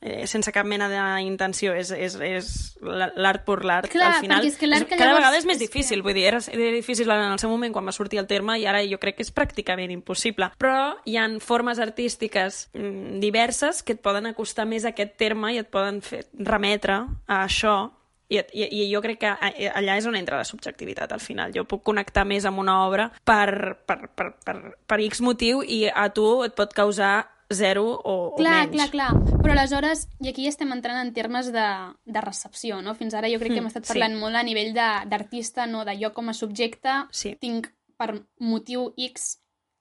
eh, 0.00 0.26
sense 0.26 0.52
cap 0.52 0.66
mena 0.68 0.88
d'intenció, 0.90 1.74
és, 1.76 1.90
és, 1.90 2.16
és 2.20 2.50
l'art 2.82 3.44
per 3.46 3.58
l'art. 3.64 3.90
Al 3.96 4.20
final, 4.20 4.46
és 4.46 4.58
que 4.60 4.68
l'art 4.68 4.88
que 4.88 4.96
cada 4.96 5.10
llavors... 5.10 5.24
vegada 5.24 5.40
és 5.40 5.48
més 5.48 5.60
difícil, 5.62 6.02
vull 6.06 6.16
dir, 6.16 6.26
era, 6.30 6.40
era 6.52 6.70
difícil 6.74 7.10
en 7.10 7.32
el 7.32 7.42
seu 7.42 7.52
moment 7.52 7.74
quan 7.74 7.88
va 7.88 7.94
sortir 7.96 8.20
el 8.22 8.28
terme 8.30 8.58
i 8.60 8.66
ara 8.68 8.84
jo 8.86 9.00
crec 9.02 9.18
que 9.18 9.26
és 9.26 9.32
pràcticament 9.34 9.92
impossible. 9.94 10.50
Però 10.60 10.96
hi 11.04 11.18
han 11.20 11.40
formes 11.44 11.80
artístiques 11.82 12.66
mm, 12.74 13.20
diverses 13.24 13.82
que 13.82 13.96
et 13.96 14.02
poden 14.04 14.28
acostar 14.32 14.68
més 14.68 14.84
a 14.86 14.94
aquest 14.94 15.16
terme 15.20 15.54
i 15.54 15.60
et 15.62 15.70
poden 15.72 16.02
fer, 16.04 16.26
remetre 16.38 17.02
a 17.26 17.44
això 17.44 17.78
i, 18.28 18.40
i, 18.58 18.64
i 18.82 18.86
jo 18.90 19.00
crec 19.04 19.20
que 19.22 19.30
allà 19.70 19.96
és 20.00 20.06
on 20.08 20.16
entra 20.18 20.40
la 20.40 20.48
subjectivitat 20.48 21.12
al 21.14 21.22
final. 21.22 21.54
Jo 21.54 21.66
puc 21.68 21.84
connectar 21.86 22.26
més 22.26 22.46
amb 22.48 22.58
una 22.62 22.80
obra 22.86 23.08
per, 23.24 23.76
per, 23.86 23.98
per, 24.08 24.32
per, 24.42 24.56
per 24.86 24.98
X 25.06 25.22
motiu 25.22 25.62
i 25.62 25.84
a 25.86 26.08
tu 26.14 26.26
et 26.46 26.56
pot 26.58 26.74
causar 26.74 27.14
zero 27.52 27.84
o, 28.02 28.34
clar, 28.36 28.66
o 28.66 28.70
menys. 28.70 28.74
Clar, 28.74 28.90
clar, 28.90 29.12
clar. 29.14 29.38
Però 29.42 29.54
aleshores, 29.54 30.06
i 30.24 30.30
aquí 30.32 30.46
estem 30.50 30.72
entrant 30.74 30.98
en 31.00 31.12
termes 31.14 31.52
de, 31.54 31.66
de 32.04 32.20
recepció, 32.24 32.80
no? 32.82 32.96
Fins 32.98 33.14
ara 33.14 33.30
jo 33.30 33.40
crec 33.42 33.54
que 33.54 33.60
hem 33.60 33.68
mm, 33.68 33.74
estat 33.74 33.88
parlant 33.88 34.16
sí. 34.16 34.20
molt 34.22 34.38
a 34.38 34.44
nivell 34.46 34.74
d'artista, 34.74 35.66
no? 35.70 35.84
De 35.86 35.96
jo 36.00 36.12
com 36.16 36.30
a 36.32 36.36
subjecte 36.36 37.02
sí. 37.14 37.36
tinc 37.40 37.70
per 37.96 38.12
motiu 38.42 38.90
X 38.96 39.36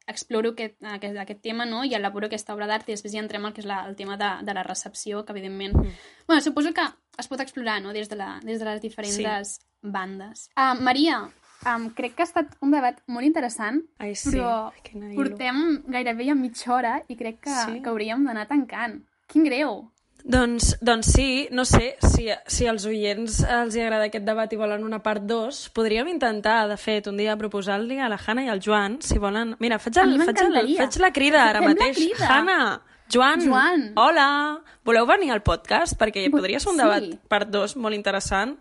exploro 0.07 0.51
aquest, 0.53 0.77
aquest, 0.85 1.17
aquest 1.17 1.41
tema 1.41 1.65
no? 1.65 1.83
i 1.83 1.95
elaboro 1.97 2.27
aquesta 2.29 2.53
obra 2.53 2.67
d'art 2.69 2.89
i 2.89 2.93
després 2.93 3.15
ja 3.15 3.23
entrem 3.23 3.47
al 3.47 3.55
que 3.55 3.63
és 3.63 3.69
la, 3.69 3.81
el 3.89 3.95
tema 3.97 4.17
de, 4.21 4.29
de 4.45 4.53
la 4.53 4.63
recepció, 4.63 5.23
que 5.25 5.33
evidentment... 5.33 5.73
Mm. 5.81 5.95
Bueno, 6.27 6.41
suposo 6.45 6.73
que 6.73 6.85
es 7.17 7.29
pot 7.31 7.41
explorar 7.41 7.81
no? 7.81 7.93
des, 7.93 8.09
de 8.09 8.19
la, 8.19 8.35
des 8.43 8.61
de 8.61 8.69
les 8.69 8.81
diferents 8.83 9.17
sí. 9.17 9.65
bandes. 9.81 10.49
Uh, 10.53 10.75
Maria, 10.81 11.23
Um, 11.65 11.89
crec 11.97 12.13
que 12.13 12.21
ha 12.21 12.29
estat 12.29 12.53
un 12.61 12.73
debat 12.75 12.99
molt 13.09 13.25
interessant, 13.25 13.81
Ai, 13.97 14.13
sí. 14.13 14.35
però 14.35 14.69
portem 15.15 15.81
gairebé 15.89 16.29
ja 16.29 16.37
mitja 16.37 16.71
hora 16.75 16.95
i 17.09 17.17
crec 17.17 17.41
que, 17.47 17.57
sí. 17.57 17.81
que 17.81 17.89
hauríem 17.89 18.25
d'anar 18.27 18.45
tancant. 18.51 18.99
Quin 19.31 19.47
greu! 19.47 19.79
Doncs, 20.25 20.71
doncs 20.81 21.11
sí, 21.13 21.47
no 21.53 21.67
sé, 21.69 21.97
si, 22.01 22.25
si 22.49 22.65
als 22.65 22.87
oients 22.89 23.43
els 23.45 23.75
hi 23.77 23.83
agrada 23.83 24.07
aquest 24.09 24.25
debat 24.25 24.49
i 24.49 24.57
volen 24.57 24.81
una 24.85 24.97
part 25.05 25.21
2, 25.29 25.59
podríem 25.77 26.09
intentar, 26.09 26.63
de 26.69 26.77
fet, 26.81 27.05
un 27.11 27.21
dia 27.21 27.35
proposar-li 27.37 27.99
a 28.01 28.09
la 28.09 28.17
Hanna 28.17 28.47
i 28.47 28.49
al 28.49 28.61
Joan, 28.61 28.97
si 29.05 29.21
volen... 29.21 29.53
Mira, 29.61 29.77
faig, 29.77 30.01
el, 30.01 30.17
faig, 30.25 30.41
el, 30.47 30.71
faig 30.79 30.97
la 31.03 31.11
crida 31.13 31.43
ara 31.51 31.61
Fem 31.61 31.75
mateix. 31.75 32.01
Hanna, 32.25 32.59
Joan, 33.13 33.45
Joan, 33.45 33.83
hola, 34.01 34.27
voleu 34.85 35.05
venir 35.05 35.29
al 35.29 35.43
podcast? 35.45 35.93
Perquè 35.99 36.25
podria 36.33 36.61
ser 36.61 36.73
un 36.73 36.81
debat 36.81 37.05
sí. 37.05 37.19
part 37.29 37.53
2 37.53 37.77
molt 37.77 37.97
interessant 37.97 38.57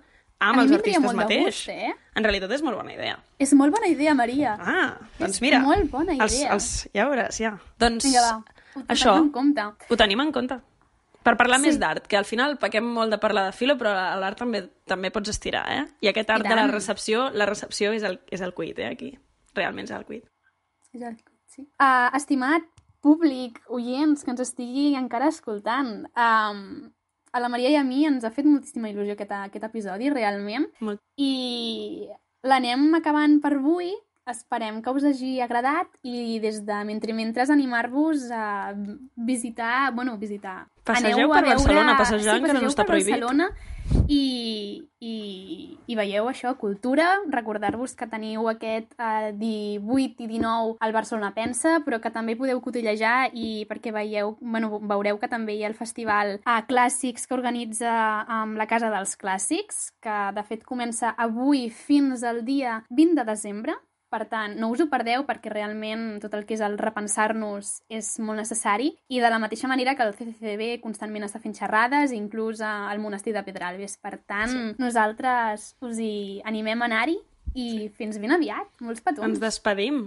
amb 0.50 0.62
els 0.64 0.74
artistes 0.76 1.16
mateix. 1.16 1.46
Gust, 1.46 1.70
eh? 1.72 1.92
En 2.14 2.26
realitat 2.26 2.52
és 2.56 2.62
molt 2.66 2.78
bona 2.78 2.92
idea. 2.94 3.16
És 3.42 3.54
molt 3.58 3.74
bona 3.74 3.90
idea, 3.90 4.14
Maria. 4.18 4.54
Ah, 4.60 4.90
doncs 5.18 5.40
mira. 5.44 5.62
És 5.62 5.66
molt 5.66 5.90
bona 5.92 6.14
idea. 6.16 6.26
Els, 6.26 6.38
els, 6.56 6.68
ja 6.94 7.08
veuràs, 7.10 7.40
ja. 7.42 7.56
Doncs 7.80 8.06
Vinga, 8.06 8.28
va. 8.28 8.62
Ho 8.74 8.84
això, 8.90 9.16
en 9.20 9.30
compte. 9.34 9.66
Ho 9.90 9.98
tenim 9.98 10.22
en 10.24 10.32
compte. 10.34 10.58
Per 11.24 11.36
parlar 11.40 11.56
sí. 11.60 11.70
més 11.70 11.78
d'art, 11.80 12.04
que 12.10 12.18
al 12.18 12.26
final 12.28 12.58
paquem 12.60 12.84
molt 12.98 13.14
de 13.14 13.18
parlar 13.22 13.46
de 13.48 13.54
filo, 13.56 13.78
però 13.80 13.94
a 13.96 14.12
l'art 14.20 14.36
també 14.42 14.66
també 14.90 15.08
pots 15.14 15.32
estirar, 15.32 15.64
eh? 15.72 15.84
I 16.04 16.10
aquest 16.10 16.32
art 16.34 16.44
I 16.44 16.52
de 16.52 16.58
la 16.58 16.66
recepció, 16.68 17.30
la 17.32 17.46
recepció 17.48 17.94
és 17.96 18.04
el, 18.04 18.18
és 18.28 18.44
el 18.44 18.52
cuit, 18.52 18.78
eh, 18.78 18.90
aquí. 18.92 19.14
Realment 19.56 19.88
és 19.88 19.94
el 19.96 20.04
cuit. 20.04 20.26
És 20.92 21.00
el 21.00 21.14
cuit, 21.16 21.32
sí. 21.54 21.64
Uh, 21.80 22.10
estimat 22.18 22.66
públic, 23.04 23.62
oients, 23.72 24.24
que 24.24 24.32
ens 24.34 24.42
estigui 24.44 24.90
encara 25.00 25.30
escoltant, 25.32 26.04
um, 26.12 26.60
a 27.34 27.42
la 27.42 27.50
Maria 27.50 27.72
i 27.74 27.78
a 27.78 27.84
mi 27.86 28.04
ens 28.06 28.24
ha 28.24 28.30
fet 28.34 28.46
moltíssima 28.46 28.90
il·lusió 28.92 29.16
aquest, 29.16 29.32
aquest 29.34 29.66
episodi, 29.66 30.10
realment. 30.14 30.68
Molt. 30.86 31.02
I 31.18 32.08
l'anem 32.46 32.92
acabant 33.00 33.40
per 33.42 33.56
avui. 33.58 33.90
Esperem 34.30 34.80
que 34.80 34.90
us 34.90 35.04
hagi 35.04 35.34
agradat 35.44 35.90
i 36.02 36.38
des 36.40 36.62
de 36.64 36.80
mentre 36.88 37.12
mentre 37.12 37.44
animar-vos 37.52 38.30
a 38.32 38.72
visitar, 39.16 39.92
bueno, 39.92 40.16
visitar. 40.16 40.64
Passegeu 40.84 41.28
per 41.28 41.42
veure... 41.44 41.54
Barcelona, 41.58 41.96
passejant, 41.98 42.40
sí, 42.40 42.48
que 42.48 42.56
no 42.56 42.72
està 42.72 42.86
prohibit. 42.88 43.18
Barcelona 43.18 43.50
i, 44.08 44.88
i, 45.00 45.14
i 45.86 45.96
veieu 45.96 46.28
això, 46.30 46.54
cultura, 46.60 47.10
recordar-vos 47.32 47.92
que 47.98 48.08
teniu 48.08 48.48
aquest 48.48 48.94
eh, 48.96 49.32
18 49.36 50.24
i 50.24 50.28
19 50.30 50.76
al 50.80 50.94
Barcelona 50.96 51.34
Pensa, 51.36 51.76
però 51.84 52.00
que 52.00 52.12
també 52.14 52.36
podeu 52.40 52.60
cotillejar 52.64 53.30
i 53.36 53.64
perquè 53.68 53.92
veieu, 53.92 54.34
bueno, 54.40 54.80
veureu 54.80 55.20
que 55.20 55.28
també 55.28 55.58
hi 55.58 55.64
ha 55.64 55.72
el 55.72 55.78
festival 55.78 56.38
a 56.44 56.58
eh, 56.58 56.66
Clàssics 56.68 57.28
que 57.28 57.36
organitza 57.36 57.92
amb 58.40 58.56
la 58.60 58.68
Casa 58.70 58.92
dels 58.92 59.16
Clàssics, 59.20 59.90
que 60.04 60.20
de 60.36 60.46
fet 60.48 60.64
comença 60.64 61.12
avui 61.16 61.68
fins 61.68 62.24
al 62.24 62.44
dia 62.48 62.82
20 62.90 63.20
de 63.20 63.28
desembre, 63.28 63.76
per 64.14 64.28
tant, 64.30 64.54
no 64.60 64.68
us 64.70 64.78
ho 64.78 64.86
perdeu 64.92 65.24
perquè 65.26 65.50
realment 65.50 66.20
tot 66.22 66.36
el 66.38 66.44
que 66.46 66.54
és 66.54 66.62
el 66.62 66.76
repensar-nos 66.78 67.80
és 67.90 68.12
molt 68.22 68.38
necessari 68.38 68.92
i 69.10 69.18
de 69.18 69.32
la 69.32 69.40
mateixa 69.42 69.70
manera 69.70 69.96
que 69.98 70.06
el 70.06 70.14
CCCB 70.14 70.78
constantment 70.84 71.26
està 71.26 71.42
fent 71.42 71.56
xerrades, 71.58 72.14
inclús 72.14 72.62
al 72.62 73.02
monestir 73.02 73.34
de 73.34 73.42
Pedralbes. 73.42 73.98
Per 73.98 74.14
tant, 74.22 74.54
sí. 74.54 74.64
nosaltres 74.78 75.72
us 75.82 75.98
hi 75.98 76.40
animem 76.46 76.86
a 76.86 76.90
anar-hi 76.92 77.18
i 77.54 77.68
sí. 77.72 77.92
fins 77.98 78.22
ben 78.22 78.38
aviat. 78.38 78.70
Molts 78.84 79.02
petons. 79.02 79.26
Ens 79.32 79.42
despedim. 79.42 80.04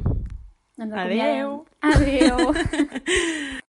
Ens 0.80 1.00
Adéu. 1.04 1.64
Adéu. 1.82 2.54